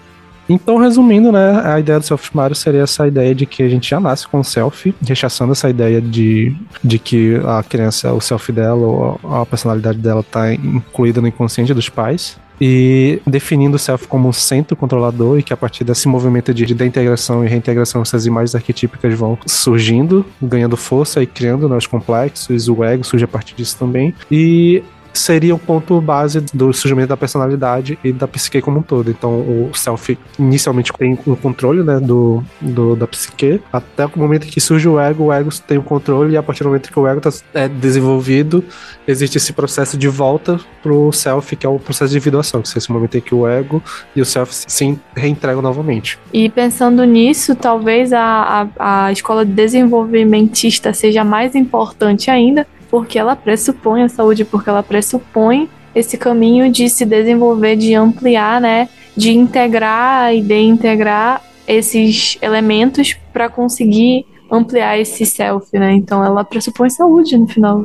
[0.49, 3.91] Então, resumindo, né, a ideia do self primário seria essa ideia de que a gente
[3.91, 8.51] já nasce com o self, rechaçando essa ideia de, de que a criança, o self
[8.51, 14.07] dela ou a personalidade dela está incluída no inconsciente dos pais e definindo o self
[14.09, 18.03] como um centro controlador e que a partir desse movimento de, de integração e reintegração
[18.03, 23.25] essas imagens arquetípicas vão surgindo, ganhando força e criando né, os complexos, o ego surge
[23.25, 24.15] a partir disso também.
[24.31, 24.83] E
[25.19, 29.11] seria o ponto base do surgimento da personalidade e da psique como um todo.
[29.11, 34.47] Então, o self inicialmente tem o controle né, do, do, da psique, até o momento
[34.47, 36.99] que surge o ego, o ego tem o controle, e a partir do momento que
[36.99, 38.65] o ego tá, é desenvolvido,
[39.07, 42.79] existe esse processo de volta pro self, que é o processo de individuação, que é
[42.79, 43.83] esse momento em que o ego
[44.15, 46.19] e o self se reentregam novamente.
[46.33, 53.37] E pensando nisso, talvez a, a, a escola desenvolvimentista seja mais importante ainda, porque ela
[53.37, 59.33] pressupõe a saúde, porque ela pressupõe esse caminho de se desenvolver, de ampliar, né, de
[59.33, 65.93] integrar e de integrar esses elementos para conseguir ampliar esse self, né?
[65.93, 67.85] Então ela pressupõe saúde no final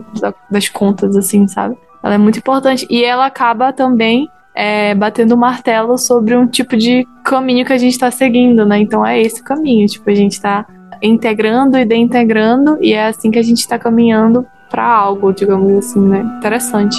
[0.50, 1.76] das contas, assim, sabe?
[2.02, 7.06] Ela é muito importante e ela acaba também é, batendo martelo sobre um tipo de
[7.26, 8.80] caminho que a gente está seguindo, né?
[8.80, 10.66] Então é esse o caminho, tipo, a gente está
[11.02, 16.02] integrando e deintegrando, e é assim que a gente está caminhando para algo, digamos assim,
[16.02, 16.22] né?
[16.40, 16.98] Interessante.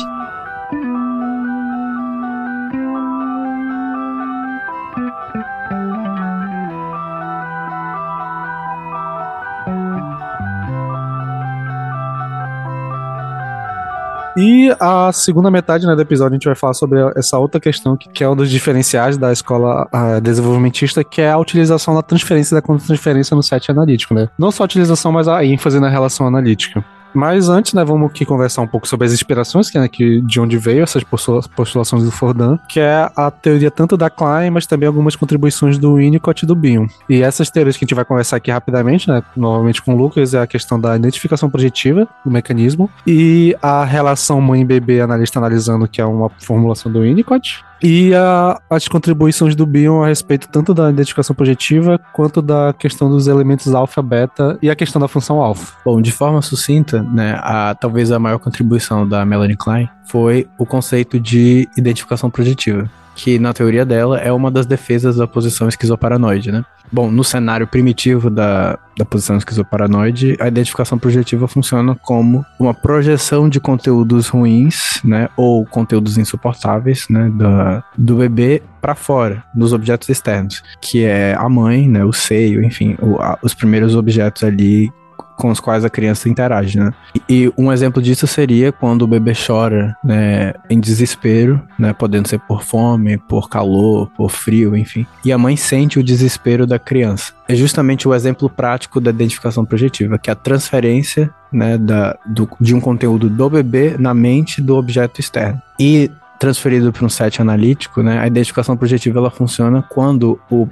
[14.36, 17.96] E a segunda metade né, do episódio a gente vai falar sobre essa outra questão
[17.96, 22.02] que, que é um dos diferenciais da escola uh, desenvolvimentista, que é a utilização da
[22.02, 24.28] transferência e da contra-transferência no set analítico, né?
[24.38, 26.84] Não só a utilização, mas a ênfase na relação analítica.
[27.14, 30.40] Mas antes, né, vamos aqui conversar um pouco sobre as inspirações, que, né, que de
[30.40, 34.86] onde veio essas postulações do Fordan, que é a teoria tanto da Klein, mas também
[34.86, 36.86] algumas contribuições do Winnicott e do Bion.
[37.08, 40.34] E essas teorias que a gente vai conversar aqui rapidamente, né, novamente com o Lucas,
[40.34, 46.00] é a questão da identificação projetiva do mecanismo e a relação mãe-bebê analista analisando, que
[46.00, 50.88] é uma formulação do Winnicott, e a, as contribuições do Bion a respeito tanto da
[50.88, 55.74] identificação projetiva quanto da questão dos elementos alfa, beta e a questão da função alfa.
[55.84, 60.64] Bom, de forma sucinta, né, a, talvez a maior contribuição da Melanie Klein foi o
[60.64, 66.50] conceito de identificação projetiva que na teoria dela é uma das defesas da posição esquizoparanoide,
[66.50, 66.64] né?
[66.92, 73.48] Bom, no cenário primitivo da, da posição esquizoparanoide, a identificação projetiva funciona como uma projeção
[73.48, 80.08] de conteúdos ruins, né, ou conteúdos insuportáveis, né, do, do bebê para fora, nos objetos
[80.08, 84.92] externos, que é a mãe, né, o seio, enfim, o, a, os primeiros objetos ali
[85.36, 86.92] com os quais a criança interage, né?
[87.28, 92.38] E um exemplo disso seria quando o bebê chora, né, em desespero, né, podendo ser
[92.40, 95.06] por fome, por calor, por frio, enfim.
[95.24, 97.32] E a mãe sente o desespero da criança.
[97.48, 102.48] É justamente o exemplo prático da identificação projetiva, que é a transferência, né, da, do,
[102.60, 105.60] de um conteúdo do bebê na mente do objeto externo.
[105.78, 110.68] E transferido para um set analítico, né, a identificação projetiva ela funciona quando o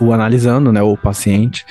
[0.00, 1.66] o analisando, né, o paciente,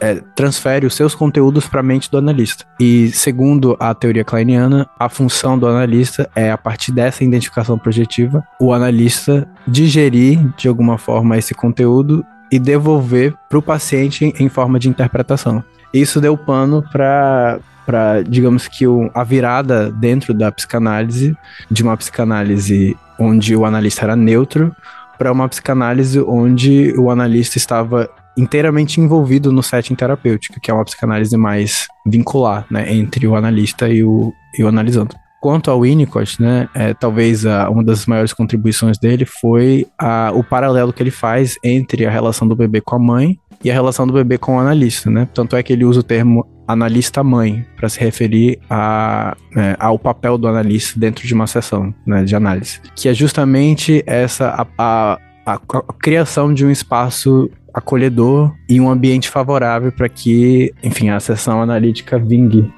[0.00, 2.64] é, transfere os seus conteúdos para a mente do analista.
[2.78, 8.44] E segundo a teoria kleiniana, a função do analista é, a partir dessa identificação projetiva,
[8.60, 14.78] o analista digerir de alguma forma esse conteúdo e devolver para o paciente em forma
[14.78, 15.62] de interpretação.
[15.92, 21.34] Isso deu pano para para, digamos que, o, a virada dentro da psicanálise,
[21.70, 24.76] de uma psicanálise onde o analista era neutro,
[25.18, 30.84] para uma psicanálise onde o analista estava inteiramente envolvido no setting terapêutico, que é uma
[30.84, 35.14] psicanálise mais vincular, né, entre o analista e o, e o analisando.
[35.40, 40.42] Quanto ao Winnicott, né, é, talvez a, uma das maiores contribuições dele foi a, o
[40.42, 44.06] paralelo que ele faz entre a relação do bebê com a mãe e a relação
[44.06, 45.28] do bebê com o analista, né?
[45.34, 49.98] Tanto é que ele usa o termo analista mãe para se referir a, é, ao
[49.98, 54.66] papel do analista dentro de uma sessão né, de análise, que é justamente essa a,
[54.78, 61.08] a, a, a criação de um espaço acolhedor e um ambiente favorável para que, enfim,
[61.08, 62.70] a sessão analítica vingue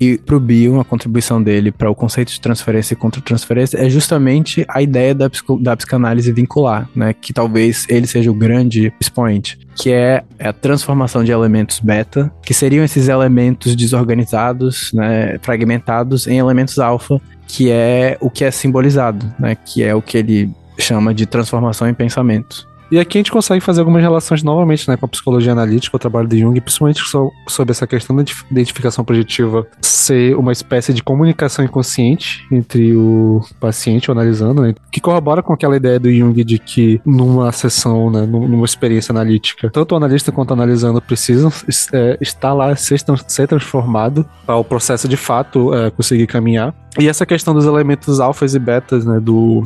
[0.00, 3.88] e para o Bion, a contribuição dele para o conceito de transferência e contra-transferência é
[3.88, 5.30] justamente a ideia da,
[5.60, 7.12] da psicanálise vincular, né?
[7.12, 12.52] Que talvez ele seja o grande expoente, que é a transformação de elementos beta, que
[12.52, 19.32] seriam esses elementos desorganizados, né, fragmentados, em elementos alfa, que é o que é simbolizado,
[19.38, 19.54] né?
[19.54, 22.66] Que é o que ele chama de transformação em pensamento.
[22.92, 25.98] E aqui a gente consegue fazer algumas relações novamente né, com a psicologia analítica, o
[25.98, 27.00] trabalho de Jung, principalmente
[27.48, 34.10] sobre essa questão da identificação projetiva ser uma espécie de comunicação inconsciente entre o paciente,
[34.10, 38.26] o analisando, né, que corrobora com aquela ideia do Jung de que numa sessão, né,
[38.26, 41.50] numa experiência analítica, tanto o analista quanto o analisando precisam
[41.94, 46.74] é, estar lá, ser, ser transformado para o processo de fato é, conseguir caminhar.
[46.98, 49.62] E essa questão dos elementos alfas e betas, né, do,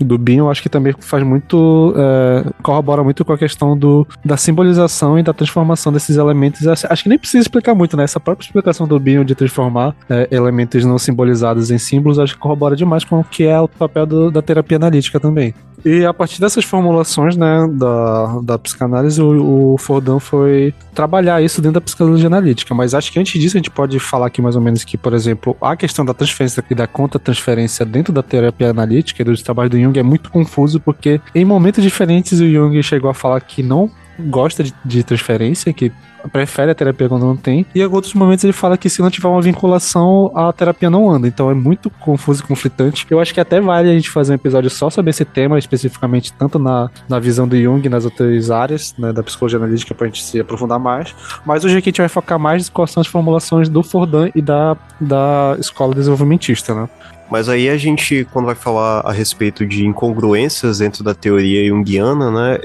[0.00, 1.94] do Bin, eu acho que também faz muito.
[1.96, 6.66] É, corrobora muito com a questão do, da simbolização e da transformação desses elementos.
[6.66, 8.04] Acho que nem precisa explicar muito, né?
[8.04, 12.40] Essa própria explicação do Bin de transformar é, elementos não simbolizados em símbolos, acho que
[12.40, 15.54] corrobora demais com o que é o papel do, da terapia analítica também.
[15.84, 21.60] E a partir dessas formulações, né, da, da psicanálise, o, o Fordan foi trabalhar isso
[21.60, 22.74] dentro da psicologia analítica.
[22.74, 25.14] Mas acho que antes disso a gente pode falar aqui mais ou menos que, por
[25.14, 29.70] exemplo, a questão da transferência e da conta-transferência dentro da terapia analítica e dos trabalhos
[29.70, 33.62] do Jung é muito confuso, porque em momentos diferentes o Jung chegou a falar que
[33.62, 35.92] não gosta de, de transferência, que
[36.32, 37.64] prefere a terapia quando não tem.
[37.74, 41.10] E em outros momentos ele fala que se não tiver uma vinculação, a terapia não
[41.10, 41.28] anda.
[41.28, 43.06] Então é muito confuso e conflitante.
[43.10, 46.32] Eu acho que até vale a gente fazer um episódio só sobre esse tema, especificamente
[46.32, 50.22] tanto na, na visão do Jung, nas outras áreas né, da psicologia analítica, pra gente
[50.22, 51.14] se aprofundar mais.
[51.44, 54.42] Mas hoje aqui a gente vai focar mais quais são as formulações do Fordan e
[54.42, 56.88] da, da escola desenvolvimentista, né?
[57.30, 62.30] Mas aí a gente, quando vai falar a respeito de incongruências dentro da teoria junguiana,
[62.30, 62.58] né,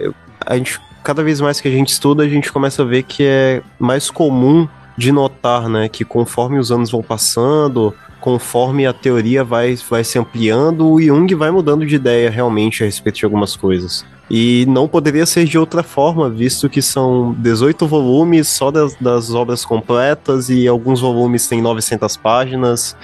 [0.45, 3.23] a gente, cada vez mais que a gente estuda, a gente começa a ver que
[3.23, 9.43] é mais comum de notar, né, que conforme os anos vão passando, conforme a teoria
[9.43, 13.55] vai, vai se ampliando, o Jung vai mudando de ideia realmente a respeito de algumas
[13.55, 14.05] coisas.
[14.29, 19.33] E não poderia ser de outra forma, visto que são 18 volumes só das, das
[19.33, 22.95] obras completas e alguns volumes têm 900 páginas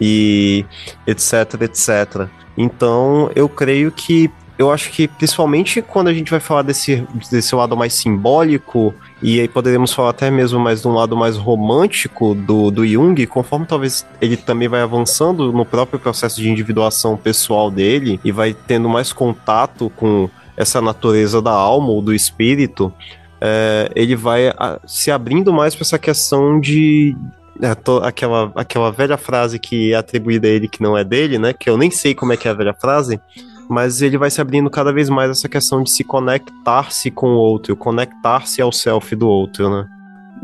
[0.00, 0.64] e
[1.06, 2.28] etc, etc.
[2.58, 7.54] Então, eu creio que eu acho que principalmente quando a gente vai falar desse, desse
[7.54, 12.34] lado mais simbólico, e aí poderíamos falar até mesmo mais de um lado mais romântico
[12.34, 17.70] do, do Jung, conforme talvez ele também vai avançando no próprio processo de individuação pessoal
[17.70, 22.92] dele e vai tendo mais contato com essa natureza da alma ou do espírito,
[23.40, 27.16] é, ele vai a, se abrindo mais para essa questão de
[27.60, 31.38] é, to, aquela, aquela velha frase que é atribuída a ele que não é dele,
[31.38, 31.52] né?
[31.52, 33.20] Que eu nem sei como é que é a velha frase,
[33.68, 37.38] mas ele vai se abrindo cada vez mais essa questão de se conectar-se com o
[37.38, 39.86] outro, conectar-se ao self do outro, né?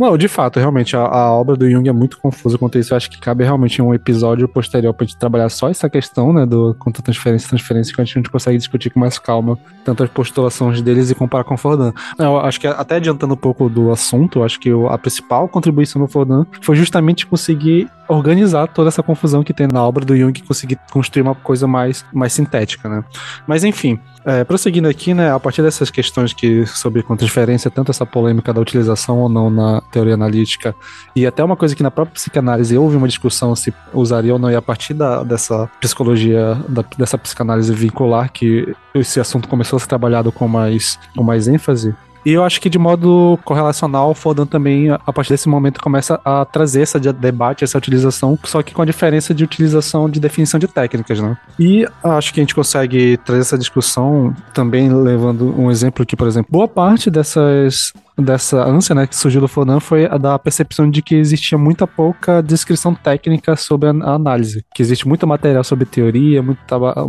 [0.01, 2.95] Não, de fato, realmente, a, a, obra do Jung é muito confusa quanto isso.
[2.95, 6.47] Eu acho que cabe realmente um episódio posterior pra gente trabalhar só essa questão, né,
[6.47, 10.09] do quanto transferência e transferência, que a gente consegue discutir com mais calma tanto as
[10.09, 11.93] postulações deles e comparar com o Fordan.
[12.19, 16.09] Eu acho que até adiantando um pouco do assunto, acho que a principal contribuição do
[16.09, 20.43] Fordan foi justamente conseguir organizar toda essa confusão que tem na obra do Jung e
[20.43, 23.05] conseguir construir uma coisa mais, mais sintética, né?
[23.47, 28.05] Mas enfim, é, prosseguindo aqui, né, a partir dessas questões que sobre transferência, tanto essa
[28.05, 30.75] polêmica da utilização ou não na teoria analítica,
[31.15, 34.51] e até uma coisa que na própria psicanálise houve uma discussão se usaria ou não,
[34.51, 39.81] e a partir da, dessa psicologia, da, dessa psicanálise vincular, que esse assunto começou a
[39.81, 41.95] ser trabalhado com mais, com mais ênfase,
[42.25, 46.45] e eu acho que de modo correlacional, Fodan também, a partir desse momento, começa a
[46.45, 50.69] trazer esse debate, essa utilização, só que com a diferença de utilização de definição de
[50.69, 51.37] técnicas, né?
[51.59, 56.29] E acho que a gente consegue trazer essa discussão também levando um exemplo que, por
[56.29, 60.91] exemplo, boa parte dessas dessa ânsia, né, que surgiu do Fonan foi a da percepção
[60.91, 65.85] de que existia muita pouca descrição técnica sobre a análise, que existe muito material sobre
[65.85, 66.59] teoria, muito,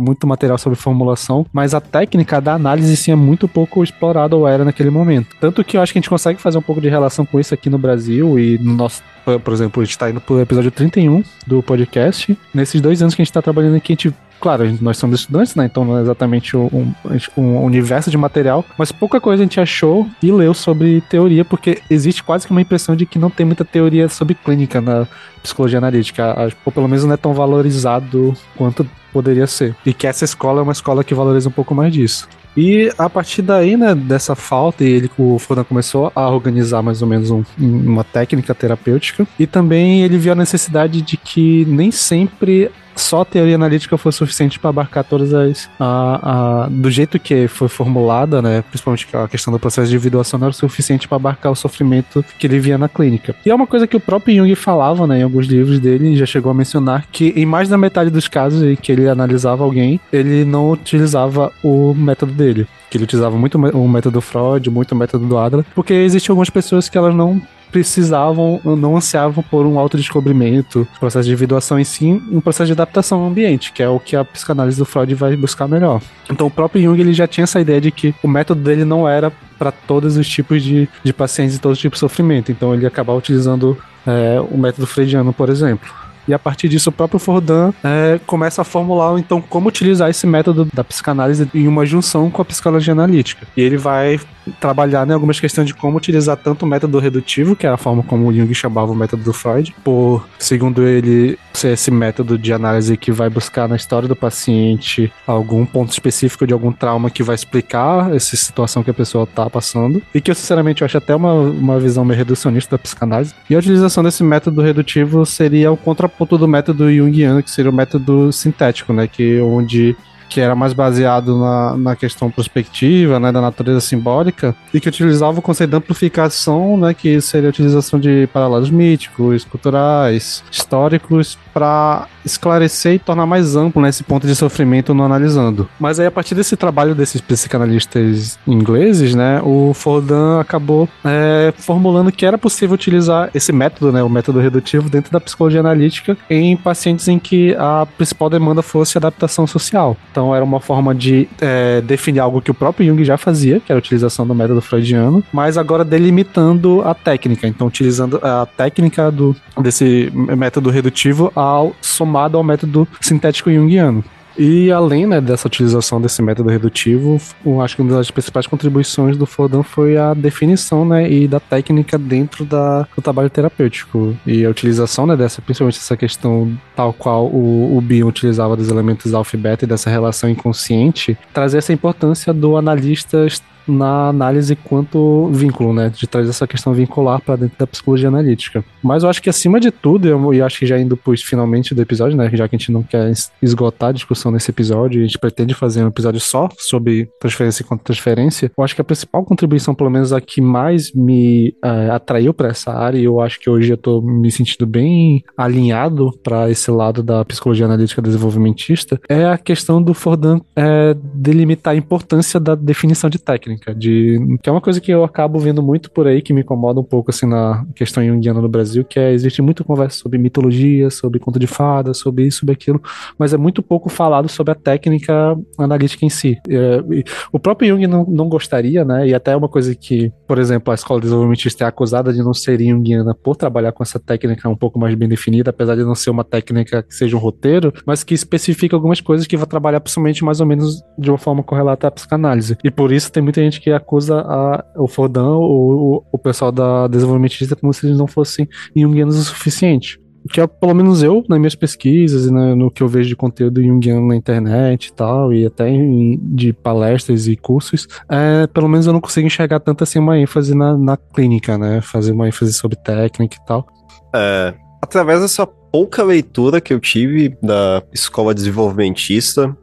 [0.00, 4.46] muito material sobre formulação, mas a técnica da análise sim é muito pouco explorada ou
[4.46, 5.36] era naquele momento.
[5.40, 7.54] Tanto que eu acho que a gente consegue fazer um pouco de relação com isso
[7.54, 9.02] aqui no Brasil e no nosso
[9.44, 12.36] por exemplo, a gente está indo pro episódio 31 do podcast.
[12.52, 15.54] Nesses dois anos que a gente está trabalhando aqui, a gente claro, nós somos estudantes,
[15.54, 15.66] né?
[15.66, 16.92] Então não é exatamente um,
[17.36, 21.80] um, universo de material, mas pouca coisa a gente achou e leu sobre teoria, porque
[21.88, 25.06] existe quase que uma impressão de que não tem muita teoria sobre clínica na
[25.40, 26.34] psicologia analítica,
[26.64, 29.76] ou pelo menos não é tão valorizado quanto poderia ser.
[29.86, 32.28] E que essa escola é uma escola que valoriza um pouco mais disso.
[32.56, 37.08] E a partir daí, né, dessa falta, ele, o Fodan começou a organizar mais ou
[37.08, 39.26] menos um, uma técnica terapêutica.
[39.38, 44.12] E também ele viu a necessidade de que nem sempre só a teoria analítica foi
[44.12, 45.68] suficiente para abarcar todas as.
[45.78, 48.62] A, a, do jeito que foi formulada, né?
[48.62, 52.46] Principalmente a questão do processo de individuação não era suficiente para abarcar o sofrimento que
[52.46, 53.34] ele via na clínica.
[53.44, 55.20] E é uma coisa que o próprio Jung falava, né?
[55.20, 58.62] Em alguns livros dele, já chegou a mencionar que em mais da metade dos casos
[58.62, 63.56] em que ele analisava alguém, ele não utilizava o método dele que ele utilizava muito
[63.56, 67.40] o método Freud, muito o método do Adler, porque existem algumas pessoas que elas não
[67.72, 73.22] precisavam, não ansiavam por um autodescobrimento, processo de individuação em si, um processo de adaptação
[73.22, 76.02] ao ambiente, que é o que a psicanálise do Freud vai buscar melhor.
[76.30, 79.08] Então o próprio Jung ele já tinha essa ideia de que o método dele não
[79.08, 82.74] era para todos os tipos de, de pacientes e todos os tipos de sofrimento, então
[82.74, 85.88] ele acabava utilizando é, o método freudiano, por exemplo.
[86.26, 90.26] E a partir disso, o próprio Fordan é, começa a formular, então, como utilizar esse
[90.26, 93.46] método da psicanálise em uma junção com a psicologia analítica.
[93.56, 94.20] E ele vai
[94.60, 98.02] trabalhar em algumas questões de como utilizar tanto o método redutivo, que é a forma
[98.02, 102.96] como Jung chamava o método do Freud, por, segundo ele, ser esse método de análise
[102.96, 107.34] que vai buscar na história do paciente algum ponto específico de algum trauma que vai
[107.34, 111.14] explicar essa situação que a pessoa está passando, e que eu, sinceramente, eu acho até
[111.14, 113.34] uma, uma visão meio reducionista da psicanálise.
[113.48, 117.74] E a utilização desse método redutivo seria o contraponto do método junguiano, que seria o
[117.74, 119.96] método sintético, né, que onde
[120.32, 125.38] que era mais baseado na, na questão prospectiva, né, da natureza simbólica, e que utilizava
[125.38, 132.06] o conceito de amplificação, né, que seria a utilização de paralelos míticos, culturais, históricos, para
[132.24, 135.68] esclarecer e tornar mais amplo né, esse ponto de sofrimento no analisando.
[135.78, 142.10] Mas aí, a partir desse trabalho desses psicanalistas ingleses, né, o Fordan acabou é, formulando
[142.10, 146.56] que era possível utilizar esse método, né, o método redutivo, dentro da psicologia analítica em
[146.56, 149.96] pacientes em que a principal demanda fosse adaptação social.
[150.10, 153.58] Então, Então era uma forma de é, definir algo que o próprio Jung já fazia,
[153.58, 157.48] que era a utilização do método freudiano, mas agora delimitando a técnica.
[157.48, 164.04] Então utilizando a técnica do, desse método redutivo ao somado ao método sintético junguiano.
[164.38, 167.20] E além né, dessa utilização desse método redutivo,
[167.62, 171.98] acho que uma das principais contribuições do Fordham foi a definição né, e da técnica
[171.98, 174.16] dentro da, do trabalho terapêutico.
[174.26, 178.68] E a utilização né, dessa, principalmente essa questão tal qual o, o Bion utilizava dos
[178.68, 183.26] elementos alfa e beta e dessa relação inconsciente, trazer essa importância do analista
[183.66, 185.92] na análise quanto vínculo, né?
[185.94, 188.64] De trazer essa questão vincular para dentro da psicologia analítica.
[188.82, 191.74] Mas eu acho que acima de tudo, eu, eu acho que já indo para finalmente
[191.74, 192.30] do episódio, né?
[192.32, 195.84] Já que a gente não quer esgotar a discussão nesse episódio, a gente pretende fazer
[195.84, 198.50] um episódio só sobre transferência e contra-transferência.
[198.56, 202.48] Eu acho que a principal contribuição, pelo menos a que mais me é, atraiu para
[202.48, 206.70] essa área, e eu acho que hoje eu estou me sentindo bem alinhado para esse
[206.70, 212.54] lado da psicologia analítica desenvolvimentista, é a questão do Fordham é, delimitar a importância da
[212.54, 216.06] definição de técnica técnica, de que é uma coisa que eu acabo vendo muito por
[216.06, 219.42] aí que me incomoda um pouco assim na questão junguiana no Brasil, que é existe
[219.42, 222.80] muita conversa sobre mitologia, sobre conto de fadas, sobre isso, sobre aquilo,
[223.18, 226.38] mas é muito pouco falado sobre a técnica analítica em si.
[226.48, 226.82] É,
[227.30, 229.08] o próprio Jung não, não gostaria, né?
[229.08, 232.22] E até é uma coisa que, por exemplo, a escola de desenvolvimentista é acusada de
[232.22, 235.84] não ser junguiana por trabalhar com essa técnica um pouco mais bem definida, apesar de
[235.84, 239.46] não ser uma técnica que seja um roteiro, mas que especifica algumas coisas que vai
[239.46, 242.56] trabalhar principalmente mais ou menos de uma forma correlata à psicanálise.
[242.62, 246.52] E por isso tem muita gente que acusa a, o Fordão ou o, o pessoal
[246.52, 250.00] da desenvolvimentista como se eles não fossem junguianos o suficiente.
[250.30, 253.16] Que é, pelo menos eu, nas minhas pesquisas e né, no que eu vejo de
[253.16, 258.68] conteúdo junguiano na internet e tal, e até em, de palestras e cursos, é, pelo
[258.68, 261.80] menos eu não consigo enxergar tanto assim uma ênfase na, na clínica, né?
[261.80, 263.66] Fazer uma ênfase sobre técnica e tal.
[264.14, 269.56] É, através dessa pouca leitura que eu tive da escola desenvolvimentista,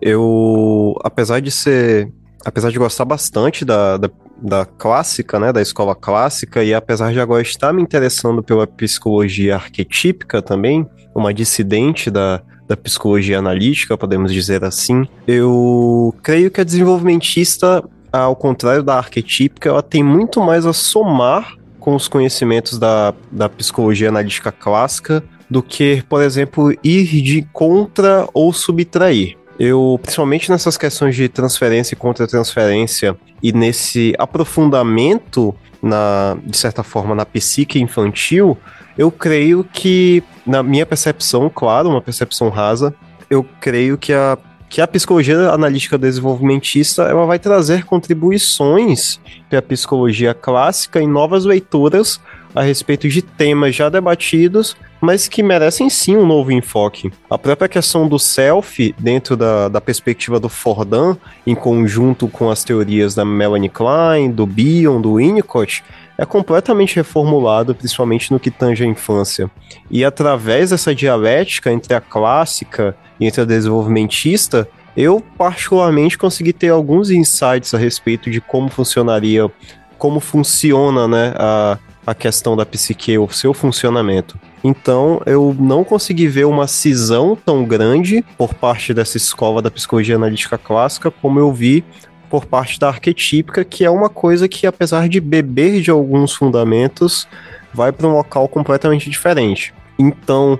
[0.00, 2.10] eu, apesar de ser
[2.48, 7.20] apesar de gostar bastante da, da, da, clássica, né, da escola clássica, e apesar de
[7.20, 14.32] agora estar me interessando pela psicologia arquetípica também, uma dissidente da, da psicologia analítica, podemos
[14.32, 20.64] dizer assim, eu creio que a desenvolvimentista, ao contrário da arquetípica, ela tem muito mais
[20.64, 27.22] a somar com os conhecimentos da, da psicologia analítica clássica do que, por exemplo, ir
[27.22, 29.37] de contra ou subtrair.
[29.58, 37.14] Eu, principalmente nessas questões de transferência e contra-transferência e nesse aprofundamento, na, de certa forma,
[37.14, 38.56] na psique infantil,
[38.96, 42.94] eu creio que, na minha percepção, claro, uma percepção rasa,
[43.28, 44.38] eu creio que a,
[44.68, 51.44] que a psicologia analítica desenvolvimentista ela vai trazer contribuições para a psicologia clássica em novas
[51.44, 52.20] leituras
[52.54, 57.12] a respeito de temas já debatidos, mas que merecem sim um novo enfoque.
[57.30, 62.64] A própria questão do self, dentro da, da perspectiva do Fordham, em conjunto com as
[62.64, 65.84] teorias da Melanie Klein, do Bion, do Winnicott,
[66.16, 69.48] é completamente reformulado, principalmente no que tange a infância.
[69.88, 76.70] E através dessa dialética entre a clássica e entre a desenvolvimentista, eu particularmente consegui ter
[76.70, 79.48] alguns insights a respeito de como funcionaria,
[79.96, 81.78] como funciona né, a,
[82.08, 84.40] a questão da psique, o seu funcionamento.
[84.64, 90.16] Então, eu não consegui ver uma cisão tão grande por parte dessa escola da psicologia
[90.16, 91.84] analítica clássica como eu vi
[92.30, 97.28] por parte da arquetípica, que é uma coisa que, apesar de beber de alguns fundamentos,
[97.74, 99.74] vai para um local completamente diferente.
[99.98, 100.58] Então,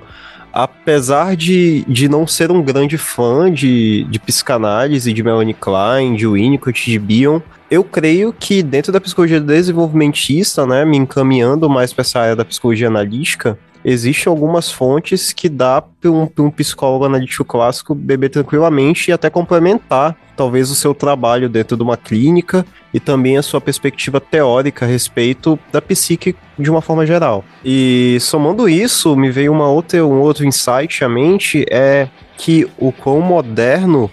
[0.53, 6.27] apesar de, de não ser um grande fã de, de psicanálise, de Melanie Klein, de
[6.27, 7.41] Winnicott, de Bion,
[7.71, 12.45] eu creio que dentro da psicologia desenvolvimentista, né, me encaminhando mais para essa área da
[12.45, 19.11] psicologia analítica, existem algumas fontes que dá para um, um, psicólogo analítico clássico beber tranquilamente
[19.11, 22.65] e até complementar talvez o seu trabalho dentro de uma clínica
[22.95, 27.45] e também a sua perspectiva teórica a respeito da psique de uma forma geral.
[27.65, 32.93] E somando isso, me veio uma outra, um outro insight à mente é que o
[32.93, 34.11] quão moderno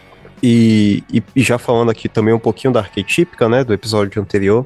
[0.47, 4.65] e, e, já falando aqui também um pouquinho da arquetípica, né, do episódio anterior,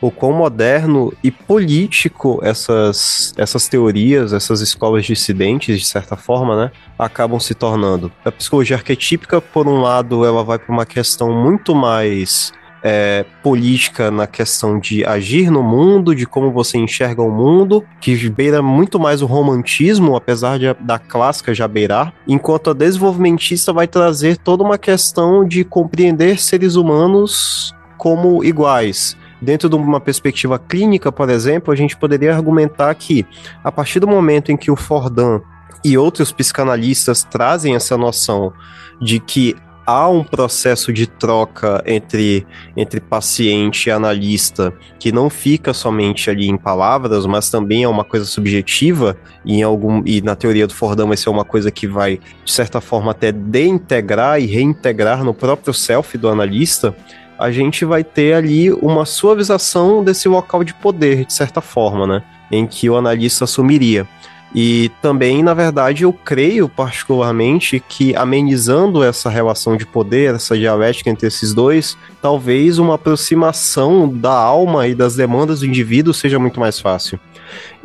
[0.00, 6.70] o quão moderno e político essas, essas teorias, essas escolas dissidentes, de certa forma, né,
[6.96, 8.12] acabam se tornando.
[8.24, 12.52] A psicologia arquetípica, por um lado, ela vai para uma questão muito mais
[12.88, 18.30] é, política na questão de agir no mundo, de como você enxerga o mundo, que
[18.30, 23.88] beira muito mais o romantismo, apesar de, da clássica já beirar, enquanto a desenvolvimentista vai
[23.88, 29.16] trazer toda uma questão de compreender seres humanos como iguais.
[29.42, 33.26] Dentro de uma perspectiva clínica, por exemplo, a gente poderia argumentar que,
[33.64, 35.42] a partir do momento em que o Fordham
[35.84, 38.52] e outros psicanalistas trazem essa noção
[39.00, 39.56] de que
[39.86, 42.44] há um processo de troca entre,
[42.76, 48.04] entre paciente e analista que não fica somente ali em palavras, mas também é uma
[48.04, 51.86] coisa subjetiva e, em algum, e na teoria do Fordham vai ser uma coisa que
[51.86, 56.94] vai, de certa forma, até deintegrar e reintegrar no próprio self do analista,
[57.38, 62.22] a gente vai ter ali uma suavização desse local de poder, de certa forma, né?
[62.50, 64.08] Em que o analista assumiria.
[64.54, 71.10] E também, na verdade, eu creio particularmente que amenizando essa relação de poder, essa dialética
[71.10, 76.58] entre esses dois, talvez uma aproximação da alma e das demandas do indivíduo seja muito
[76.60, 77.18] mais fácil.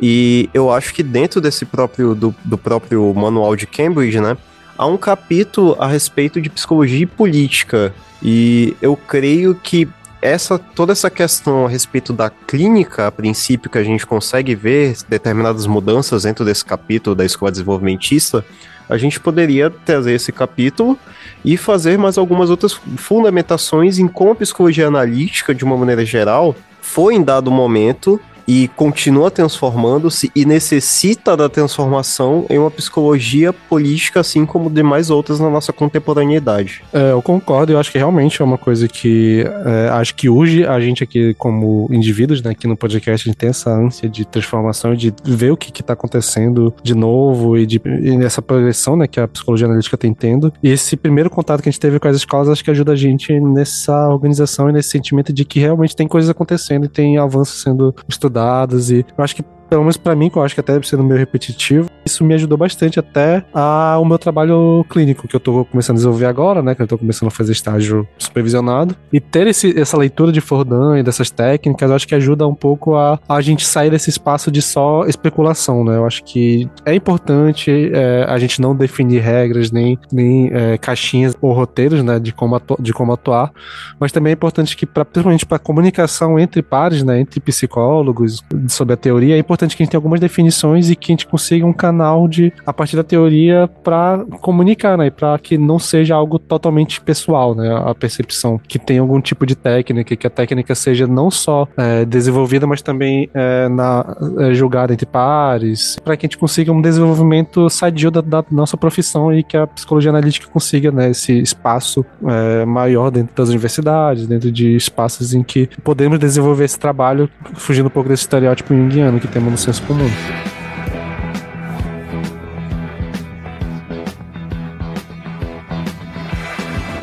[0.01, 4.37] E eu acho que dentro desse próprio do, do próprio manual de Cambridge, né,
[4.77, 7.93] há um capítulo a respeito de psicologia e política
[8.23, 9.87] e eu creio que
[10.21, 14.95] essa toda essa questão a respeito da clínica, a princípio, que a gente consegue ver
[15.09, 18.45] determinadas mudanças dentro desse capítulo da escola desenvolvimentista,
[18.87, 20.97] a gente poderia trazer esse capítulo
[21.43, 26.55] e fazer mais algumas outras fundamentações em como a psicologia analítica, de uma maneira geral,
[26.81, 34.19] foi em dado momento e continua transformando-se e necessita da transformação em uma psicologia política,
[34.19, 36.83] assim como demais outras na nossa contemporaneidade.
[36.91, 40.65] É, eu concordo, eu acho que realmente é uma coisa que é, acho que hoje
[40.65, 44.25] a gente aqui, como indivíduos, né, aqui no podcast, a gente tem essa ânsia de
[44.25, 49.07] transformação, de ver o que está acontecendo de novo e, de, e nessa progressão né,
[49.07, 50.51] que a psicologia analítica tem tendo.
[50.61, 52.95] E esse primeiro contato que a gente teve com as escolas, acho que ajuda a
[52.95, 57.61] gente nessa organização e nesse sentimento de que realmente tem coisas acontecendo e tem avanços
[57.61, 60.59] sendo estudados dados e eu acho que pelo menos para mim, que eu acho que
[60.59, 65.39] até ser meio repetitivo, isso me ajudou bastante até ao meu trabalho clínico, que eu
[65.39, 66.75] tô começando a desenvolver agora, né?
[66.75, 68.97] Que eu tô começando a fazer estágio supervisionado.
[69.13, 72.53] E ter esse, essa leitura de Fordan e dessas técnicas, eu acho que ajuda um
[72.53, 75.95] pouco a, a gente sair desse espaço de só especulação, né?
[75.95, 81.33] Eu acho que é importante é, a gente não definir regras, nem, nem é, caixinhas
[81.39, 82.19] ou roteiros, né?
[82.19, 83.53] De como, atu de como atuar,
[83.97, 87.21] mas também é importante que, pra, principalmente para comunicação entre pares, né?
[87.21, 90.95] Entre psicólogos, sobre a teoria, é importante importante que a gente tenha algumas definições e
[90.95, 95.09] que a gente consiga um canal de, a partir da teoria, para comunicar, né?
[95.09, 97.73] Para que não seja algo totalmente pessoal, né?
[97.85, 98.59] A percepção.
[98.67, 102.81] Que tem algum tipo de técnica, que a técnica seja não só é, desenvolvida, mas
[102.81, 108.09] também é, na, é, julgada entre pares, para que a gente consiga um desenvolvimento sadio
[108.09, 111.09] da, da, nossa profissão e que a psicologia analítica consiga, né?
[111.11, 116.79] Esse espaço é, maior dentro das universidades, dentro de espaços em que podemos desenvolver esse
[116.79, 120.09] trabalho, fugindo um pouco desse estereótipo junguiano que temos no senso comum.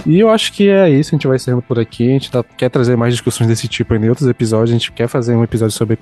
[0.06, 2.08] E eu acho que é isso, a gente vai encerrando por aqui.
[2.08, 4.70] A gente tá, quer trazer mais discussões desse tipo em outros episódios.
[4.70, 5.98] A gente quer fazer um episódio sobre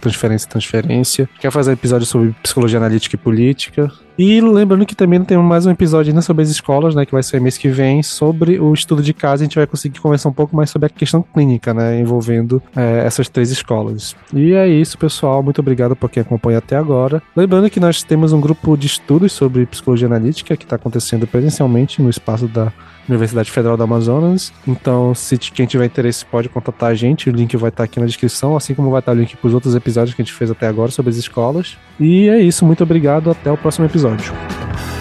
[0.00, 1.28] transferência e transferência.
[1.40, 3.90] Quer fazer um episódio sobre psicologia analítica e política.
[4.18, 7.06] E lembrando que também temos mais um episódio ainda sobre as escolas, né?
[7.06, 9.44] Que vai ser mês que vem, sobre o estudo de casa.
[9.44, 12.00] A gente vai conseguir conversar um pouco mais sobre a questão clínica, né?
[12.00, 14.16] Envolvendo é, essas três escolas.
[14.34, 15.40] E é isso, pessoal.
[15.40, 17.22] Muito obrigado por quem acompanha até agora.
[17.36, 22.02] Lembrando que nós temos um grupo de estudos sobre psicologia analítica que está acontecendo presencialmente
[22.02, 22.72] no espaço da
[23.08, 24.52] Universidade Federal do Amazonas.
[24.66, 28.06] Então, se quem tiver interesse pode contatar a gente, o link vai estar aqui na
[28.06, 30.50] descrição, assim como vai estar o link para os outros episódios que a gente fez
[30.50, 31.76] até agora sobre as escolas.
[31.98, 34.97] E é isso, muito obrigado, até o próximo episódio.